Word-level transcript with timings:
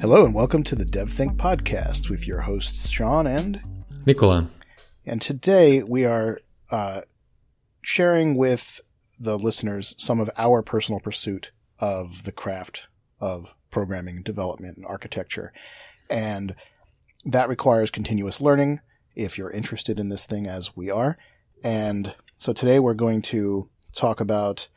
Hello 0.00 0.24
and 0.24 0.34
welcome 0.34 0.62
to 0.64 0.74
the 0.74 0.84
DevThink 0.84 1.36
podcast 1.36 2.10
with 2.10 2.26
your 2.26 2.42
hosts 2.42 2.88
Sean 2.88 3.26
and 3.26 3.60
Nicola. 4.04 4.50
And 5.06 5.22
today 5.22 5.82
we 5.82 6.04
are 6.04 6.40
uh, 6.70 7.02
sharing 7.80 8.36
with 8.36 8.80
the 9.18 9.38
listeners 9.38 9.94
some 9.96 10.20
of 10.20 10.30
our 10.36 10.62
personal 10.62 11.00
pursuit 11.00 11.52
of 11.78 12.24
the 12.24 12.32
craft 12.32 12.88
of 13.20 13.54
programming, 13.70 14.22
development, 14.22 14.76
and 14.76 14.84
architecture. 14.84 15.52
And 16.10 16.54
that 17.24 17.48
requires 17.48 17.90
continuous 17.90 18.40
learning 18.40 18.80
if 19.14 19.38
you're 19.38 19.50
interested 19.50 19.98
in 19.98 20.08
this 20.08 20.26
thing 20.26 20.46
as 20.46 20.76
we 20.76 20.90
are. 20.90 21.16
And 21.62 22.14
so 22.36 22.52
today 22.52 22.78
we're 22.78 22.94
going 22.94 23.22
to 23.22 23.70
talk 23.94 24.20
about 24.20 24.68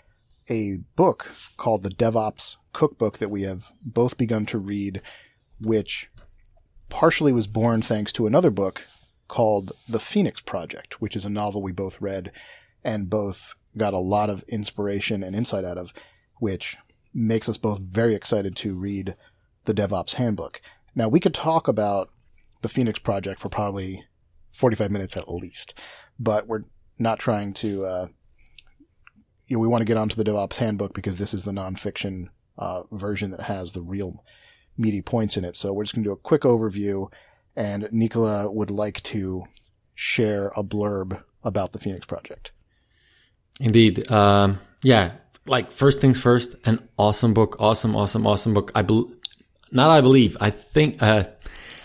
a 0.49 0.77
book 0.95 1.27
called 1.57 1.84
the 1.84 1.90
DevOps 1.90 2.55
Cookbook 2.77 3.17
that 3.17 3.31
we 3.31 3.41
have 3.41 3.72
both 3.81 4.20
begun 4.20 4.45
to 4.45 4.59
read, 4.59 5.02
which 5.59 6.12
partially 6.90 7.34
was 7.34 7.48
born 7.48 7.81
thanks 7.81 8.12
to 8.12 8.27
another 8.27 8.52
book 8.52 8.84
called 9.27 9.72
The 9.90 9.99
Phoenix 9.99 10.41
Project, 10.41 11.02
which 11.02 11.16
is 11.16 11.26
a 11.26 11.30
novel 11.32 11.63
we 11.63 11.71
both 11.71 11.99
read 11.99 12.32
and 12.84 13.09
both 13.09 13.55
got 13.76 13.95
a 13.95 13.98
lot 13.98 14.30
of 14.30 14.44
inspiration 14.48 15.23
and 15.23 15.35
insight 15.35 15.66
out 15.66 15.80
of, 15.80 15.91
which 16.38 16.77
makes 17.16 17.49
us 17.49 17.58
both 17.58 17.80
very 17.80 18.13
excited 18.13 18.55
to 18.58 18.76
read 18.76 19.16
the 19.66 19.73
DevOps 19.73 20.13
Handbook. 20.13 20.62
Now, 20.94 21.07
we 21.07 21.20
could 21.20 21.34
talk 21.34 21.68
about 21.68 22.12
the 22.62 22.70
Phoenix 22.70 22.99
Project 22.99 23.40
for 23.40 23.49
probably 23.49 24.05
45 24.52 24.91
minutes 24.91 25.18
at 25.18 25.34
least, 25.34 25.73
but 26.20 26.46
we're 26.46 26.66
not 26.99 27.18
trying 27.18 27.54
to, 27.55 27.85
uh, 27.85 28.07
you 29.48 29.57
know, 29.57 29.62
we 29.62 29.68
want 29.68 29.82
to 29.82 29.85
get 29.85 29.98
onto 29.98 30.16
the 30.16 30.23
DevOps 30.23 30.57
Handbook 30.57 30.94
because 30.94 31.18
this 31.18 31.34
is 31.34 31.44
the 31.44 31.52
nonfiction 31.52 32.27
uh, 32.57 32.84
version 32.91 33.32
that 33.32 33.41
has 33.41 33.71
the 33.71 33.82
real 33.82 34.23
meaty 34.77 35.01
points 35.01 35.37
in 35.37 35.45
it. 35.45 35.55
So 35.55 35.73
we're 35.73 35.84
just 35.84 35.95
going 35.95 36.04
to 36.04 36.09
do 36.09 36.13
a 36.13 36.18
quick 36.18 36.41
overview, 36.41 37.12
and 37.55 37.87
Nicola 37.91 38.49
would 38.49 38.71
like 38.71 39.01
to 39.04 39.45
share 39.95 40.49
a 40.55 40.63
blurb 40.63 41.21
about 41.43 41.73
the 41.73 41.79
Phoenix 41.79 42.05
Project. 42.05 42.51
Indeed. 43.59 44.09
Um, 44.12 44.59
yeah. 44.84 45.13
Like 45.45 45.71
first 45.71 46.01
things 46.01 46.20
first, 46.20 46.55
an 46.65 46.87
awesome 46.98 47.34
book. 47.34 47.55
Awesome, 47.59 47.95
awesome, 47.95 48.27
awesome 48.27 48.54
book. 48.54 48.71
I 48.76 48.82
believe, 48.82 49.15
not 49.71 49.89
I 49.89 50.01
believe, 50.01 50.37
I 50.39 50.49
think, 50.49 51.01
uh, 51.01 51.26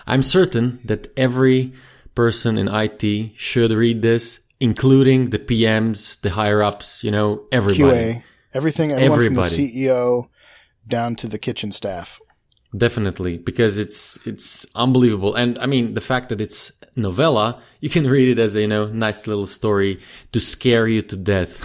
I'm 0.06 0.22
certain 0.22 0.80
that 0.84 1.12
every 1.16 1.72
person 2.14 2.58
in 2.58 2.68
IT 2.68 3.32
should 3.36 3.72
read 3.72 4.02
this, 4.02 4.40
including 4.60 5.30
the 5.30 5.38
PMs, 5.38 6.20
the 6.20 6.30
higher 6.30 6.62
ups, 6.62 7.04
you 7.04 7.10
know, 7.10 7.46
everybody. 7.52 8.14
QA, 8.14 8.22
everything, 8.52 8.92
everybody. 8.92 9.26
from 9.26 9.34
the 9.34 9.42
CEO 9.42 10.28
down 10.86 11.16
to 11.16 11.26
the 11.26 11.38
kitchen 11.38 11.72
staff. 11.72 12.20
Definitely, 12.74 13.36
because 13.36 13.76
it's 13.78 14.18
it's 14.24 14.64
unbelievable, 14.74 15.34
and 15.34 15.58
I 15.58 15.66
mean 15.66 15.92
the 15.92 16.00
fact 16.00 16.30
that 16.30 16.40
it's 16.40 16.72
novella, 16.96 17.60
you 17.80 17.90
can 17.90 18.06
read 18.06 18.28
it 18.28 18.40
as 18.40 18.54
a 18.56 18.62
you 18.62 18.66
know 18.66 18.86
nice 18.86 19.26
little 19.26 19.46
story 19.46 20.00
to 20.32 20.40
scare 20.40 20.88
you 20.88 21.02
to 21.02 21.16
death. 21.16 21.60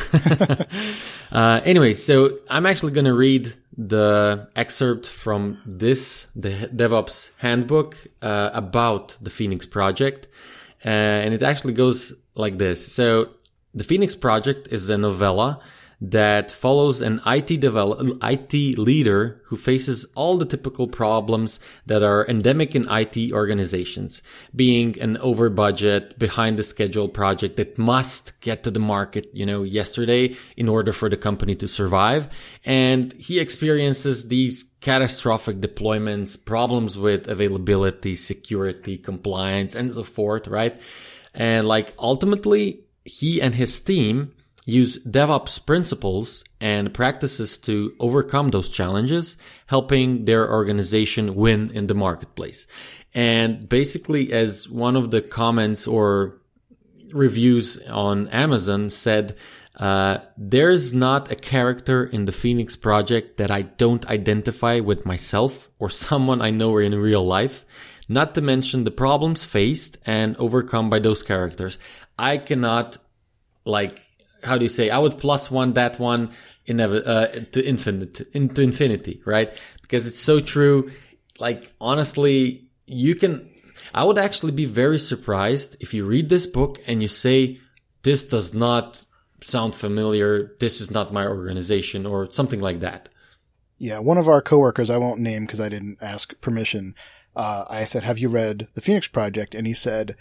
uh, 1.32 1.62
anyway, 1.64 1.94
so 1.94 2.40
I'm 2.50 2.66
actually 2.66 2.92
to 3.06 3.14
read 3.14 3.54
the 3.78 4.50
excerpt 4.58 5.08
from 5.08 5.62
this 5.66 6.28
the 6.36 6.50
DevOps 6.76 7.30
handbook 7.38 7.96
uh, 8.22 8.50
about 8.54 9.16
the 9.22 9.30
Phoenix 9.30 9.66
project, 9.66 10.28
uh, 10.84 10.90
and 10.90 11.34
it 11.34 11.42
actually 11.42 11.74
goes 11.74 12.12
like 12.36 12.58
this. 12.58 12.86
So 12.92 13.30
the 13.74 13.86
Phoenix 13.86 14.14
project 14.14 14.68
is 14.72 14.90
a 14.90 14.98
novella 14.98 15.62
that 16.00 16.52
follows 16.52 17.02
an 17.02 17.20
IT 17.26 17.60
develop, 17.60 18.00
IT 18.22 18.78
leader 18.78 19.42
who 19.46 19.58
faces 19.58 20.06
all 20.14 20.38
the 20.38 20.46
typical 20.46 20.88
problems 20.88 21.60
that 21.88 22.04
are 22.04 22.28
endemic 22.28 22.76
in 22.76 22.86
IT 22.90 23.32
organizations, 23.32 24.22
being 24.56 25.00
an 25.00 25.18
over 25.18 25.50
budget, 25.50 26.18
behind 26.20 26.58
the 26.58 26.64
schedule 26.64 27.10
project 27.10 27.58
that 27.58 27.78
must 27.80 28.40
get 28.42 28.64
to 28.64 28.70
the 28.70 28.80
market, 28.80 29.28
you 29.34 29.46
know, 29.46 29.64
yesterday 29.64 30.36
in 30.56 30.70
order 30.70 30.92
for 30.92 31.10
the 31.10 31.18
company 31.18 31.56
to 31.56 31.68
survive. 31.68 32.28
And 32.64 33.12
he 33.14 33.40
experiences 33.40 34.28
these 34.28 34.66
catastrophic 34.82 35.58
deployments, 35.58 36.38
problems 36.44 36.96
with 36.96 37.28
availability, 37.28 38.14
security, 38.14 39.00
compliance, 39.00 39.74
and 39.74 39.92
so 39.92 40.04
forth, 40.04 40.48
right? 40.48 40.80
And 41.34 41.68
like 41.68 41.94
ultimately, 41.98 42.82
he 43.04 43.42
and 43.42 43.56
his 43.56 43.82
team 43.82 44.34
use 44.68 44.98
DevOps 44.98 45.66
principles 45.66 46.44
and 46.60 46.94
practices 46.94 47.58
to 47.58 47.94
overcome 48.02 48.50
those 48.50 48.70
challenges, 48.70 49.38
helping 49.66 50.26
their 50.26 50.52
organization 50.52 51.36
win 51.36 51.72
in 51.72 51.88
the 51.88 51.96
marketplace. 51.96 52.68
And 53.14 53.68
basically, 53.70 54.34
as 54.34 54.68
one 54.70 54.98
of 54.98 55.10
the 55.10 55.22
comments 55.22 55.88
or 55.88 56.42
reviews 57.14 57.80
on 57.88 58.28
Amazon 58.28 58.90
said, 58.90 59.38
uh, 59.78 60.18
there's 60.38 60.94
not 60.94 61.32
a 61.32 61.36
character 61.36 62.04
in 62.04 62.26
the 62.26 62.34
Phoenix 62.34 62.76
project 62.76 63.38
that 63.38 63.50
I 63.50 63.62
don't 63.62 64.06
identify 64.08 64.82
with 64.82 65.06
myself 65.06 65.70
or 65.80 65.90
someone 66.08 66.42
I 66.42 66.52
know 66.52 66.78
in 66.78 66.94
real 66.94 67.26
life. 67.26 67.66
Not 68.10 68.36
to 68.36 68.42
mention 68.42 68.84
the 68.84 68.92
problems 68.92 69.46
faced 69.46 69.98
and 70.06 70.36
overcome 70.38 70.90
by 70.90 71.00
those 71.00 71.24
characters. 71.24 71.78
I 72.20 72.38
cannot 72.38 72.98
like 73.66 74.02
how 74.48 74.58
do 74.58 74.66
you 74.66 74.70
say? 74.70 74.90
I 74.90 74.98
would 74.98 75.18
plus 75.20 75.52
one 75.52 75.74
that 75.74 76.00
one 76.00 76.32
in 76.66 76.80
uh, 76.82 77.46
to 77.52 77.68
infinite 77.68 78.22
into 78.34 78.62
infinity, 78.62 79.22
right? 79.26 79.50
Because 79.82 80.08
it's 80.08 80.20
so 80.22 80.40
true. 80.40 80.92
Like 81.40 81.72
honestly, 81.80 82.70
you 82.86 83.16
can. 83.16 83.50
I 83.94 84.04
would 84.04 84.18
actually 84.18 84.52
be 84.52 84.66
very 84.66 85.00
surprised 85.00 85.78
if 85.80 85.94
you 85.94 86.06
read 86.06 86.30
this 86.30 86.48
book 86.48 86.80
and 86.88 87.02
you 87.02 87.08
say, 87.08 87.60
"This 88.04 88.24
does 88.24 88.54
not 88.54 89.06
sound 89.42 89.76
familiar. 89.76 90.56
This 90.60 90.82
is 90.82 90.92
not 90.92 91.14
my 91.14 91.26
organization," 91.26 92.06
or 92.06 92.30
something 92.32 92.60
like 92.60 92.80
that. 92.82 93.10
Yeah, 93.78 94.00
one 94.00 94.18
of 94.18 94.28
our 94.28 94.42
coworkers, 94.42 94.90
I 94.90 94.98
won't 94.98 95.22
name 95.22 95.46
because 95.46 95.62
I 95.62 95.70
didn't 95.70 96.00
ask 96.02 96.40
permission. 96.42 96.96
Uh, 97.36 97.66
I 97.70 97.86
said, 97.86 98.04
"Have 98.04 98.18
you 98.18 98.30
read 98.30 98.68
the 98.74 98.82
Phoenix 98.82 99.08
Project?" 99.08 99.54
And 99.54 99.68
he 99.68 99.74
said, 99.74 100.16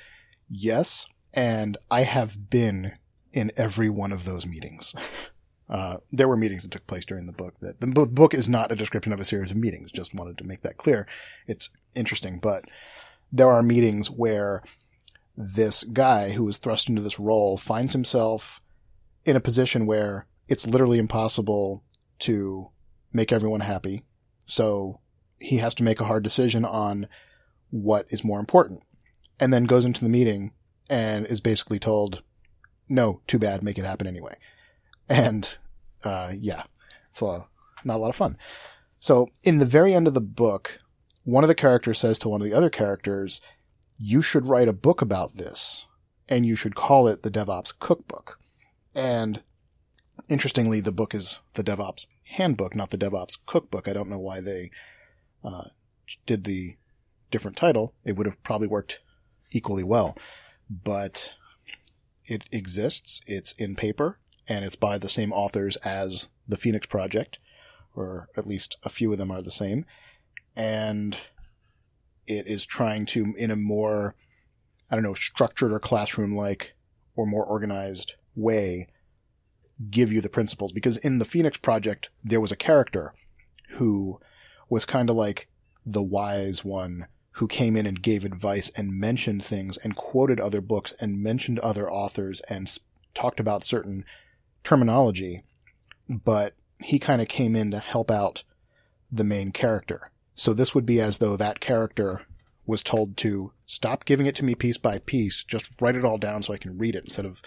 "Yes." 0.48 1.08
And 1.32 1.76
I 1.90 2.02
have 2.02 2.48
been 2.48 2.92
in 3.36 3.52
every 3.56 3.90
one 3.90 4.12
of 4.12 4.24
those 4.24 4.46
meetings. 4.46 4.94
Uh, 5.68 5.98
there 6.10 6.26
were 6.26 6.36
meetings 6.36 6.62
that 6.62 6.70
took 6.70 6.86
place 6.86 7.04
during 7.04 7.26
the 7.26 7.32
book 7.32 7.54
that 7.60 7.80
the 7.80 7.86
book 7.86 8.32
is 8.32 8.48
not 8.48 8.72
a 8.72 8.76
description 8.76 9.12
of 9.12 9.20
a 9.20 9.24
series 9.24 9.50
of 9.50 9.56
meetings. 9.56 9.92
Just 9.92 10.14
wanted 10.14 10.38
to 10.38 10.44
make 10.44 10.62
that 10.62 10.78
clear. 10.78 11.06
It's 11.46 11.70
interesting, 11.94 12.38
but 12.38 12.64
there 13.30 13.50
are 13.50 13.62
meetings 13.62 14.08
where 14.08 14.62
this 15.36 15.84
guy 15.84 16.30
who 16.30 16.48
is 16.48 16.56
thrust 16.56 16.88
into 16.88 17.02
this 17.02 17.18
role 17.18 17.58
finds 17.58 17.92
himself 17.92 18.62
in 19.24 19.36
a 19.36 19.40
position 19.40 19.86
where 19.86 20.26
it's 20.48 20.66
literally 20.66 20.98
impossible 20.98 21.82
to 22.20 22.70
make 23.12 23.32
everyone 23.32 23.60
happy. 23.60 24.04
So 24.46 25.00
he 25.38 25.58
has 25.58 25.74
to 25.74 25.82
make 25.82 26.00
a 26.00 26.04
hard 26.04 26.22
decision 26.22 26.64
on 26.64 27.06
what 27.70 28.06
is 28.08 28.24
more 28.24 28.40
important 28.40 28.80
and 29.38 29.52
then 29.52 29.64
goes 29.64 29.84
into 29.84 30.02
the 30.02 30.08
meeting 30.08 30.52
and 30.88 31.26
is 31.26 31.40
basically 31.40 31.80
told, 31.80 32.22
no, 32.88 33.20
too 33.26 33.38
bad, 33.38 33.62
make 33.62 33.78
it 33.78 33.84
happen 33.84 34.06
anyway. 34.06 34.36
And, 35.08 35.56
uh, 36.04 36.32
yeah, 36.38 36.64
it's 37.10 37.22
a, 37.22 37.46
not 37.84 37.96
a 37.96 37.98
lot 37.98 38.08
of 38.08 38.16
fun. 38.16 38.36
So 39.00 39.28
in 39.44 39.58
the 39.58 39.66
very 39.66 39.94
end 39.94 40.06
of 40.06 40.14
the 40.14 40.20
book, 40.20 40.80
one 41.24 41.44
of 41.44 41.48
the 41.48 41.54
characters 41.54 41.98
says 41.98 42.18
to 42.20 42.28
one 42.28 42.40
of 42.40 42.44
the 42.44 42.54
other 42.54 42.70
characters, 42.70 43.40
you 43.98 44.22
should 44.22 44.46
write 44.46 44.68
a 44.68 44.72
book 44.72 45.02
about 45.02 45.36
this 45.36 45.86
and 46.28 46.44
you 46.44 46.56
should 46.56 46.74
call 46.74 47.06
it 47.08 47.22
the 47.22 47.30
DevOps 47.30 47.72
Cookbook. 47.78 48.38
And 48.94 49.42
interestingly, 50.28 50.80
the 50.80 50.92
book 50.92 51.14
is 51.14 51.40
the 51.54 51.64
DevOps 51.64 52.06
Handbook, 52.24 52.74
not 52.74 52.90
the 52.90 52.98
DevOps 52.98 53.36
Cookbook. 53.46 53.86
I 53.88 53.92
don't 53.92 54.08
know 54.08 54.18
why 54.18 54.40
they 54.40 54.70
uh, 55.44 55.64
did 56.26 56.44
the 56.44 56.76
different 57.30 57.56
title. 57.56 57.94
It 58.04 58.16
would 58.16 58.26
have 58.26 58.42
probably 58.42 58.68
worked 58.68 59.00
equally 59.52 59.84
well. 59.84 60.16
But 60.68 61.34
it 62.26 62.44
exists. 62.52 63.20
It's 63.26 63.52
in 63.52 63.76
paper 63.76 64.18
and 64.48 64.64
it's 64.64 64.76
by 64.76 64.98
the 64.98 65.08
same 65.08 65.32
authors 65.32 65.76
as 65.76 66.28
the 66.46 66.56
Phoenix 66.56 66.86
Project, 66.86 67.38
or 67.94 68.28
at 68.36 68.46
least 68.46 68.76
a 68.82 68.88
few 68.88 69.12
of 69.12 69.18
them 69.18 69.30
are 69.30 69.42
the 69.42 69.50
same. 69.50 69.84
And 70.54 71.16
it 72.26 72.46
is 72.46 72.66
trying 72.66 73.06
to, 73.06 73.34
in 73.36 73.50
a 73.50 73.56
more, 73.56 74.14
I 74.90 74.96
don't 74.96 75.04
know, 75.04 75.14
structured 75.14 75.72
or 75.72 75.80
classroom 75.80 76.36
like 76.36 76.74
or 77.14 77.26
more 77.26 77.44
organized 77.44 78.14
way, 78.34 78.88
give 79.90 80.12
you 80.12 80.20
the 80.20 80.28
principles. 80.28 80.72
Because 80.72 80.96
in 80.98 81.18
the 81.18 81.24
Phoenix 81.24 81.58
Project, 81.58 82.10
there 82.22 82.40
was 82.40 82.52
a 82.52 82.56
character 82.56 83.14
who 83.70 84.20
was 84.68 84.84
kind 84.84 85.10
of 85.10 85.16
like 85.16 85.48
the 85.84 86.02
wise 86.02 86.64
one 86.64 87.06
who 87.36 87.46
came 87.46 87.76
in 87.76 87.86
and 87.86 88.02
gave 88.02 88.24
advice 88.24 88.70
and 88.76 88.98
mentioned 88.98 89.44
things 89.44 89.76
and 89.78 89.94
quoted 89.94 90.40
other 90.40 90.62
books 90.62 90.94
and 91.00 91.22
mentioned 91.22 91.58
other 91.58 91.90
authors 91.90 92.40
and 92.48 92.78
talked 93.14 93.38
about 93.38 93.62
certain 93.62 94.04
terminology, 94.64 95.42
but 96.08 96.54
he 96.78 96.98
kind 96.98 97.20
of 97.20 97.28
came 97.28 97.54
in 97.54 97.70
to 97.70 97.78
help 97.78 98.10
out 98.10 98.42
the 99.12 99.24
main 99.24 99.52
character. 99.52 100.10
So 100.34 100.54
this 100.54 100.74
would 100.74 100.86
be 100.86 100.98
as 100.98 101.18
though 101.18 101.36
that 101.36 101.60
character 101.60 102.22
was 102.64 102.82
told 102.82 103.18
to 103.18 103.52
stop 103.66 104.06
giving 104.06 104.24
it 104.24 104.34
to 104.36 104.44
me 104.44 104.54
piece 104.54 104.78
by 104.78 104.98
piece, 104.98 105.44
just 105.44 105.68
write 105.78 105.94
it 105.94 106.06
all 106.06 106.18
down 106.18 106.42
so 106.42 106.54
I 106.54 106.58
can 106.58 106.78
read 106.78 106.96
it 106.96 107.04
instead 107.04 107.26
of, 107.26 107.42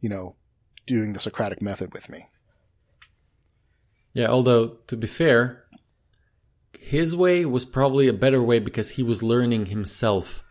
you 0.00 0.08
know, 0.08 0.34
doing 0.86 1.12
the 1.12 1.20
Socratic 1.20 1.60
method 1.60 1.92
with 1.92 2.08
me. 2.08 2.26
Yeah, 4.14 4.28
although 4.28 4.78
to 4.86 4.96
be 4.96 5.06
fair, 5.06 5.65
his 6.78 7.14
way 7.14 7.44
was 7.44 7.64
probably 7.64 8.08
a 8.08 8.12
better 8.12 8.42
way 8.42 8.58
because 8.58 8.90
he 8.90 9.02
was 9.02 9.22
learning 9.22 9.66
himself 9.66 10.42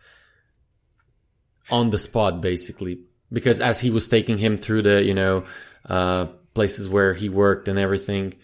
on 1.70 1.90
the 1.90 1.98
spot, 1.98 2.40
basically. 2.40 3.00
Because 3.32 3.60
as 3.60 3.80
he 3.80 3.90
was 3.90 4.08
taking 4.08 4.38
him 4.38 4.56
through 4.56 4.82
the, 4.82 5.02
you 5.02 5.14
know, 5.14 5.44
uh, 5.88 6.26
places 6.54 6.88
where 6.88 7.14
he 7.14 7.28
worked 7.28 7.68
and 7.68 7.78
everything. 7.78 8.34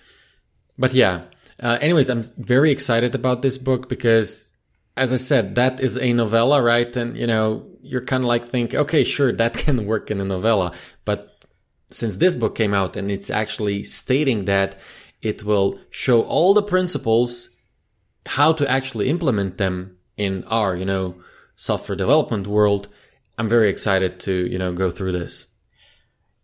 But 0.79 0.93
yeah, 0.93 1.25
uh, 1.63 1.79
anyways, 1.81 2.11
I'm 2.11 2.25
very 2.37 2.71
excited 2.71 3.15
about 3.15 3.43
this 3.43 3.59
book 3.59 3.89
because, 3.89 4.53
as 4.97 5.13
I 5.13 5.17
said, 5.17 5.55
that 5.55 5.81
is 5.81 5.97
a 5.97 6.13
novella, 6.13 6.63
right? 6.63 6.95
And, 6.97 7.17
you 7.17 7.27
know, 7.27 7.67
you're 7.83 8.05
kind 8.05 8.25
of 8.25 8.29
like 8.29 8.45
think, 8.45 8.75
okay, 8.75 9.05
sure, 9.05 9.33
that 9.33 9.55
can 9.65 9.87
work 9.87 10.11
in 10.11 10.21
a 10.21 10.25
novella. 10.25 10.73
But 11.05 11.47
since 11.91 12.17
this 12.17 12.35
book 12.35 12.55
came 12.55 12.75
out 12.75 12.97
and 12.97 13.11
it's 13.11 13.31
actually 13.31 13.83
stating 13.83 14.47
that 14.47 14.79
it 15.21 15.45
will 15.45 15.79
show 15.91 16.23
all 16.23 16.53
the 16.53 16.63
principles, 16.63 17.51
how 18.27 18.53
to 18.53 18.69
actually 18.71 19.09
implement 19.09 19.59
them 19.59 19.97
in 20.17 20.45
our, 20.45 20.77
you 20.77 20.85
know, 20.85 21.17
software 21.57 21.97
development 21.97 22.47
world, 22.47 22.89
I'm 23.39 23.49
very 23.49 23.69
excited 23.69 24.21
to, 24.21 24.33
you 24.33 24.59
know, 24.59 24.73
go 24.73 24.91
through 24.91 25.13
this. 25.13 25.47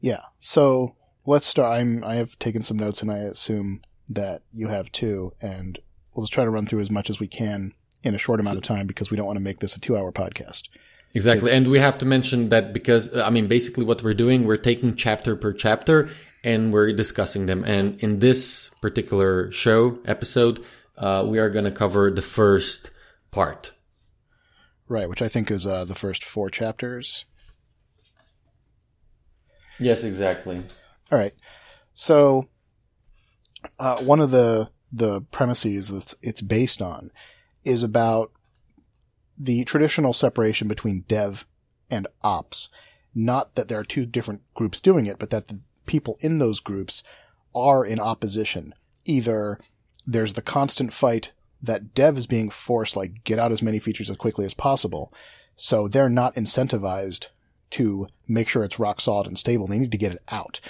Yeah. 0.00 0.22
So 0.38 0.94
let's 1.26 1.46
start. 1.46 1.80
I'm, 1.80 2.04
I 2.04 2.16
have 2.16 2.38
taken 2.38 2.62
some 2.62 2.78
notes 2.78 3.02
and 3.02 3.10
I 3.10 3.18
assume 3.18 3.82
that 4.08 4.42
you 4.52 4.68
have 4.68 4.90
too. 4.92 5.32
And 5.40 5.78
we'll 6.14 6.24
just 6.24 6.32
try 6.32 6.44
to 6.44 6.50
run 6.50 6.66
through 6.66 6.80
as 6.80 6.90
much 6.90 7.10
as 7.10 7.20
we 7.20 7.28
can 7.28 7.74
in 8.02 8.14
a 8.14 8.18
short 8.18 8.40
amount 8.40 8.56
of 8.56 8.62
time 8.62 8.86
because 8.86 9.10
we 9.10 9.16
don't 9.16 9.26
want 9.26 9.36
to 9.36 9.44
make 9.44 9.60
this 9.60 9.76
a 9.76 9.80
two 9.80 9.96
hour 9.96 10.12
podcast. 10.12 10.62
Exactly. 11.14 11.52
And 11.52 11.68
we 11.68 11.78
have 11.78 11.98
to 11.98 12.06
mention 12.06 12.50
that 12.50 12.72
because, 12.72 13.14
I 13.16 13.30
mean, 13.30 13.48
basically 13.48 13.84
what 13.84 14.02
we're 14.02 14.14
doing, 14.14 14.44
we're 14.44 14.56
taking 14.56 14.94
chapter 14.94 15.36
per 15.36 15.52
chapter 15.52 16.10
and 16.44 16.72
we're 16.72 16.92
discussing 16.92 17.46
them. 17.46 17.64
And 17.64 17.98
in 18.02 18.18
this 18.18 18.70
particular 18.80 19.50
show 19.50 19.98
episode, 20.04 20.62
uh, 20.98 21.24
we 21.26 21.38
are 21.38 21.48
going 21.48 21.64
to 21.64 21.70
cover 21.70 22.10
the 22.10 22.22
first 22.22 22.90
part. 23.30 23.72
Right, 24.88 25.08
which 25.08 25.22
I 25.22 25.28
think 25.28 25.50
is 25.50 25.66
uh, 25.66 25.84
the 25.84 25.94
first 25.94 26.24
four 26.24 26.50
chapters. 26.50 27.24
Yes, 29.78 30.02
exactly. 30.02 30.64
All 31.12 31.18
right. 31.18 31.34
So, 31.94 32.48
uh, 33.78 34.02
one 34.02 34.20
of 34.20 34.30
the 34.30 34.70
the 34.90 35.20
premises 35.30 35.88
that 35.88 36.14
it's 36.22 36.40
based 36.40 36.80
on 36.80 37.10
is 37.64 37.82
about 37.82 38.32
the 39.38 39.64
traditional 39.64 40.12
separation 40.12 40.66
between 40.66 41.04
dev 41.06 41.46
and 41.90 42.06
ops. 42.22 42.70
Not 43.14 43.54
that 43.54 43.68
there 43.68 43.78
are 43.78 43.84
two 43.84 44.06
different 44.06 44.42
groups 44.54 44.80
doing 44.80 45.06
it, 45.06 45.18
but 45.18 45.30
that 45.30 45.48
the 45.48 45.60
people 45.86 46.18
in 46.20 46.38
those 46.38 46.60
groups 46.60 47.02
are 47.54 47.84
in 47.84 48.00
opposition. 48.00 48.74
Either 49.04 49.58
there's 50.08 50.32
the 50.32 50.42
constant 50.42 50.92
fight 50.92 51.32
that 51.62 51.94
dev 51.94 52.16
is 52.16 52.26
being 52.26 52.48
forced, 52.48 52.96
like, 52.96 53.22
get 53.24 53.38
out 53.38 53.52
as 53.52 53.62
many 53.62 53.78
features 53.78 54.08
as 54.08 54.16
quickly 54.16 54.46
as 54.46 54.54
possible. 54.54 55.12
So 55.54 55.86
they're 55.86 56.08
not 56.08 56.34
incentivized 56.34 57.26
to 57.72 58.08
make 58.26 58.48
sure 58.48 58.64
it's 58.64 58.78
rock 58.78 59.02
solid 59.02 59.26
and 59.26 59.38
stable. 59.38 59.66
They 59.66 59.78
need 59.78 59.92
to 59.92 59.98
get 59.98 60.14
it 60.14 60.22
out. 60.30 60.60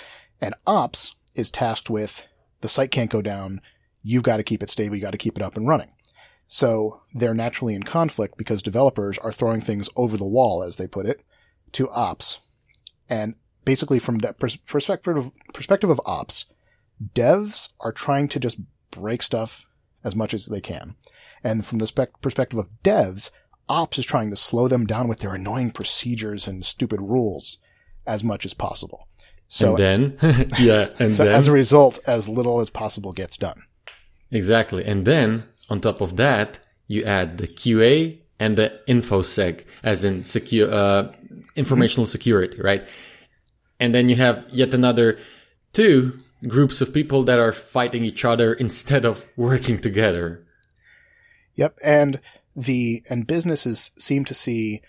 And 0.41 0.55
ops 0.67 1.15
is 1.37 1.51
tasked 1.51 1.89
with 1.89 2.25
the 2.63 2.69
site 2.69 2.91
can't 2.91 3.11
go 3.11 3.23
down. 3.23 3.61
You've 4.03 4.25
got 4.25 4.39
to 4.39 4.43
keep 4.43 4.63
it 4.63 4.71
stable. 4.71 4.97
You 4.97 5.03
got 5.03 5.13
to 5.13 5.19
keep 5.19 5.37
it 5.37 5.43
up 5.43 5.57
and 5.57 5.69
running. 5.69 5.91
So 6.49 7.03
they're 7.15 7.35
naturally 7.35 7.75
in 7.75 7.85
conflict 7.85 8.37
because 8.37 8.63
developers 8.63 9.19
are 9.19 9.33
throwing 9.33 9.61
things 9.61 9.89
over 9.95 10.17
the 10.17 10.25
wall, 10.25 10.65
as 10.65 10.77
they 10.77 10.89
put 10.89 11.07
it, 11.07 11.23
to 11.73 11.89
ops. 11.91 12.41
And 13.09 13.37
basically 13.65 14.01
from 14.01 14.19
that 14.19 14.41
pers- 14.41 14.57
perspective, 14.57 15.31
perspective 15.55 15.91
of 15.91 16.01
ops, 16.05 16.47
devs 17.15 17.69
are 17.79 17.93
trying 17.93 18.27
to 18.29 18.41
just 18.41 18.59
break 18.91 19.23
stuff 19.23 19.67
as 20.05 20.17
much 20.17 20.35
as 20.35 20.47
they 20.47 20.61
can. 20.61 20.97
And 21.43 21.67
from 21.67 21.79
the 21.79 21.87
spec- 21.87 22.21
perspective 22.21 22.59
of 22.59 22.83
devs, 22.83 23.31
ops 23.69 23.99
is 23.99 24.07
trying 24.07 24.31
to 24.31 24.37
slow 24.37 24.69
them 24.69 24.87
down 24.87 25.09
with 25.09 25.21
their 25.21 25.35
annoying 25.35 25.71
procedures 25.71 26.47
and 26.47 26.65
stupid 26.65 27.01
rules 27.01 27.59
as 28.07 28.25
much 28.25 28.45
as 28.45 28.55
possible. 28.55 29.07
So 29.49 29.77
and 29.77 29.79
then, 29.79 30.51
yeah, 30.59 30.91
and 30.99 31.17
so 31.17 31.25
then, 31.25 31.35
as 31.35 31.47
a 31.47 31.53
result, 31.53 31.99
as 32.07 32.29
little 32.29 32.61
as 32.61 32.71
possible 32.71 33.13
gets 33.13 33.37
done. 33.37 33.63
Exactly. 34.31 34.85
And 34.85 35.05
then 35.05 35.45
on 35.71 35.81
top 35.81 36.01
of 36.01 36.17
that, 36.17 36.59
you 36.87 37.03
add 37.03 37.39
the 37.39 37.49
QA 37.49 38.19
and 38.39 38.57
the 38.57 38.81
infosec, 38.89 39.65
as 39.83 40.05
in 40.05 40.25
secure, 40.25 40.73
uh, 40.73 41.13
informational 41.57 42.07
security, 42.07 42.61
right? 42.61 42.87
And 43.81 43.95
then 43.95 44.09
you 44.09 44.17
have 44.17 44.47
yet 44.51 44.75
another 44.75 45.19
two 45.73 46.19
groups 46.47 46.81
of 46.81 46.93
people 46.93 47.25
that 47.25 47.39
are 47.39 47.53
fighting 47.53 48.05
each 48.05 48.25
other 48.25 48.53
instead 48.55 49.05
of 49.05 49.27
working 49.37 49.81
together. 49.81 50.47
Yep. 51.55 51.79
And 51.83 52.21
the, 52.55 53.03
and 53.11 53.27
businesses 53.27 53.91
seem 53.99 54.25
to 54.27 54.35
see, 54.35 54.83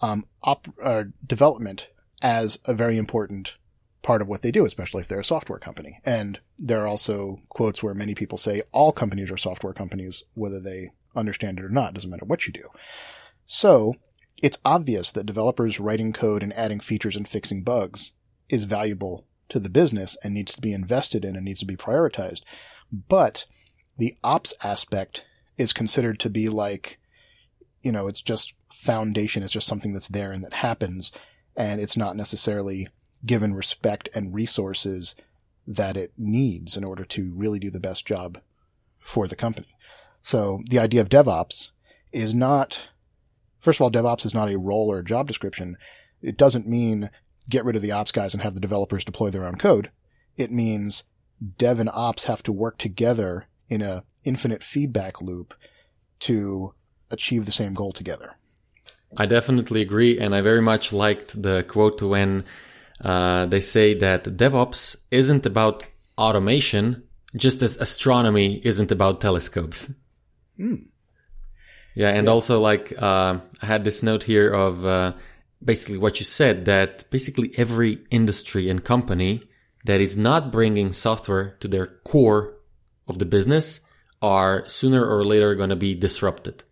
um, 0.00 0.26
op, 0.42 0.68
uh, 0.82 1.04
development 1.26 1.88
as 2.22 2.58
a 2.64 2.74
very 2.74 2.96
important 2.96 3.56
part 4.02 4.20
of 4.20 4.28
what 4.28 4.42
they 4.42 4.50
do, 4.50 4.64
especially 4.66 5.00
if 5.00 5.08
they're 5.08 5.20
a 5.20 5.24
software 5.24 5.58
company. 5.58 6.00
And 6.04 6.40
there 6.58 6.82
are 6.82 6.88
also 6.88 7.40
quotes 7.48 7.82
where 7.82 7.94
many 7.94 8.14
people 8.14 8.38
say 8.38 8.62
all 8.72 8.92
companies 8.92 9.30
are 9.30 9.36
software 9.36 9.72
companies, 9.72 10.24
whether 10.34 10.60
they 10.60 10.90
understand 11.14 11.58
it 11.58 11.64
or 11.64 11.68
not. 11.68 11.94
Doesn't 11.94 12.10
matter 12.10 12.24
what 12.24 12.46
you 12.46 12.52
do. 12.52 12.68
So 13.46 13.94
it's 14.42 14.58
obvious 14.64 15.12
that 15.12 15.26
developers 15.26 15.80
writing 15.80 16.12
code 16.12 16.42
and 16.42 16.52
adding 16.54 16.80
features 16.80 17.16
and 17.16 17.28
fixing 17.28 17.62
bugs 17.62 18.12
is 18.48 18.64
valuable 18.64 19.24
to 19.52 19.60
the 19.60 19.68
business 19.68 20.16
and 20.24 20.34
needs 20.34 20.54
to 20.54 20.60
be 20.60 20.72
invested 20.72 21.24
in 21.24 21.36
and 21.36 21.44
needs 21.44 21.60
to 21.60 21.66
be 21.66 21.76
prioritized. 21.76 22.40
But 22.90 23.44
the 23.98 24.16
ops 24.24 24.54
aspect 24.64 25.24
is 25.58 25.72
considered 25.72 26.18
to 26.20 26.30
be 26.30 26.48
like, 26.48 26.98
you 27.82 27.92
know, 27.92 28.06
it's 28.06 28.22
just 28.22 28.54
foundation. 28.72 29.42
It's 29.42 29.52
just 29.52 29.66
something 29.66 29.92
that's 29.92 30.08
there 30.08 30.32
and 30.32 30.42
that 30.44 30.54
happens. 30.54 31.12
And 31.54 31.80
it's 31.80 31.96
not 31.96 32.16
necessarily 32.16 32.88
given 33.26 33.54
respect 33.54 34.08
and 34.14 34.34
resources 34.34 35.14
that 35.66 35.96
it 35.96 36.12
needs 36.16 36.76
in 36.76 36.82
order 36.82 37.04
to 37.04 37.32
really 37.34 37.58
do 37.58 37.70
the 37.70 37.78
best 37.78 38.06
job 38.06 38.40
for 39.00 39.28
the 39.28 39.36
company. 39.36 39.68
So 40.22 40.62
the 40.70 40.78
idea 40.78 41.02
of 41.02 41.08
DevOps 41.08 41.70
is 42.10 42.34
not, 42.34 42.80
first 43.60 43.78
of 43.78 43.82
all, 43.82 43.90
DevOps 43.90 44.24
is 44.24 44.34
not 44.34 44.50
a 44.50 44.58
role 44.58 44.90
or 44.90 44.98
a 44.98 45.04
job 45.04 45.26
description. 45.26 45.76
It 46.22 46.36
doesn't 46.38 46.66
mean 46.66 47.10
get 47.48 47.64
rid 47.64 47.76
of 47.76 47.82
the 47.82 47.92
ops 47.92 48.12
guys 48.12 48.34
and 48.34 48.42
have 48.42 48.54
the 48.54 48.60
developers 48.60 49.04
deploy 49.04 49.30
their 49.30 49.46
own 49.46 49.56
code. 49.56 49.90
It 50.36 50.50
means 50.50 51.04
dev 51.58 51.80
and 51.80 51.90
ops 51.92 52.24
have 52.24 52.42
to 52.44 52.52
work 52.52 52.78
together 52.78 53.46
in 53.68 53.82
a 53.82 54.04
infinite 54.24 54.62
feedback 54.62 55.20
loop 55.20 55.54
to 56.20 56.74
achieve 57.10 57.46
the 57.46 57.52
same 57.52 57.74
goal 57.74 57.92
together. 57.92 58.36
I 59.16 59.26
definitely 59.26 59.82
agree, 59.82 60.18
and 60.18 60.34
I 60.34 60.40
very 60.40 60.62
much 60.62 60.92
liked 60.92 61.40
the 61.40 61.64
quote 61.64 62.00
when 62.00 62.44
uh, 63.00 63.46
they 63.46 63.60
say 63.60 63.94
that 63.94 64.24
DevOps 64.24 64.96
isn't 65.10 65.44
about 65.44 65.84
automation, 66.16 67.02
just 67.36 67.60
as 67.62 67.76
astronomy 67.76 68.60
isn't 68.64 68.90
about 68.90 69.20
telescopes. 69.20 69.90
Mm. 70.58 70.86
Yeah, 71.94 72.08
and 72.08 72.26
yeah. 72.26 72.32
also 72.32 72.60
like 72.60 72.94
uh, 72.96 73.38
I 73.60 73.66
had 73.66 73.84
this 73.84 74.02
note 74.02 74.22
here 74.22 74.48
of 74.48 74.84
uh, 74.84 75.12
basically 75.64 75.98
what 75.98 76.18
you 76.18 76.24
said 76.24 76.64
that 76.64 77.08
basically 77.10 77.52
every 77.56 77.98
industry 78.10 78.68
and 78.68 78.84
company 78.84 79.42
that 79.84 80.00
is 80.00 80.16
not 80.16 80.52
bringing 80.52 80.92
software 80.92 81.56
to 81.60 81.68
their 81.68 81.86
core 81.86 82.54
of 83.08 83.18
the 83.18 83.26
business 83.26 83.80
are 84.20 84.66
sooner 84.68 85.04
or 85.04 85.24
later 85.24 85.54
going 85.54 85.70
to 85.70 85.76
be 85.76 85.94
disrupted. 85.94 86.62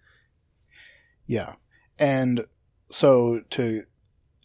Yeah, 1.27 1.55
and 1.99 2.47
so 2.91 3.43
to 3.51 3.85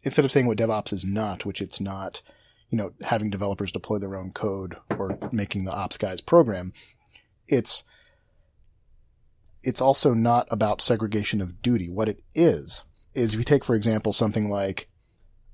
instead 0.04 0.26
of 0.26 0.32
saying 0.32 0.46
what 0.46 0.58
DevOps 0.58 0.94
is 0.94 1.04
not, 1.04 1.46
which 1.46 1.62
it's 1.62 1.82
not, 1.82 2.22
you 2.70 2.78
know, 2.78 2.94
having 3.04 3.30
developers 3.30 3.72
deploy 3.72 3.98
their 3.98 4.16
own 4.16 4.32
code 4.32 4.78
or 4.98 5.18
making 5.32 5.66
the 5.66 5.74
ops 5.74 5.98
guys 5.98 6.22
program, 6.22 6.74
it's 7.48 7.84
it's 9.64 9.82
also 9.82 10.14
not 10.14 10.48
about 10.52 10.82
segregation 10.82 11.42
of 11.42 11.62
duty. 11.62 11.90
What 11.90 12.10
it 12.10 12.24
is 12.34 12.84
is 13.16 13.34
if 13.34 13.40
you 13.40 13.46
take, 13.46 13.64
for 13.64 13.76
example, 13.76 14.14
something 14.14 14.50
like 14.50 14.88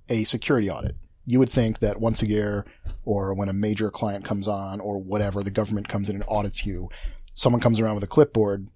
a 0.10 0.24
security 0.24 0.70
audit, 0.70 0.96
you 1.26 1.40
would 1.40 1.50
think 1.50 1.80
that 1.80 2.00
once 2.00 2.22
a 2.22 2.28
year 2.28 2.66
or 3.06 3.34
when 3.34 3.50
a 3.50 3.54
major 3.54 3.92
client 3.92 4.26
comes 4.26 4.48
on 4.48 4.80
or 4.80 4.98
whatever, 4.98 5.44
the 5.44 5.52
government 5.52 5.88
comes 5.88 6.10
in 6.10 6.16
and 6.16 6.26
audits 6.28 6.66
you, 6.66 6.90
someone 7.36 7.62
comes 7.62 7.80
around 7.80 7.96
with 7.96 8.04
a 8.04 8.08
clipboard 8.08 8.70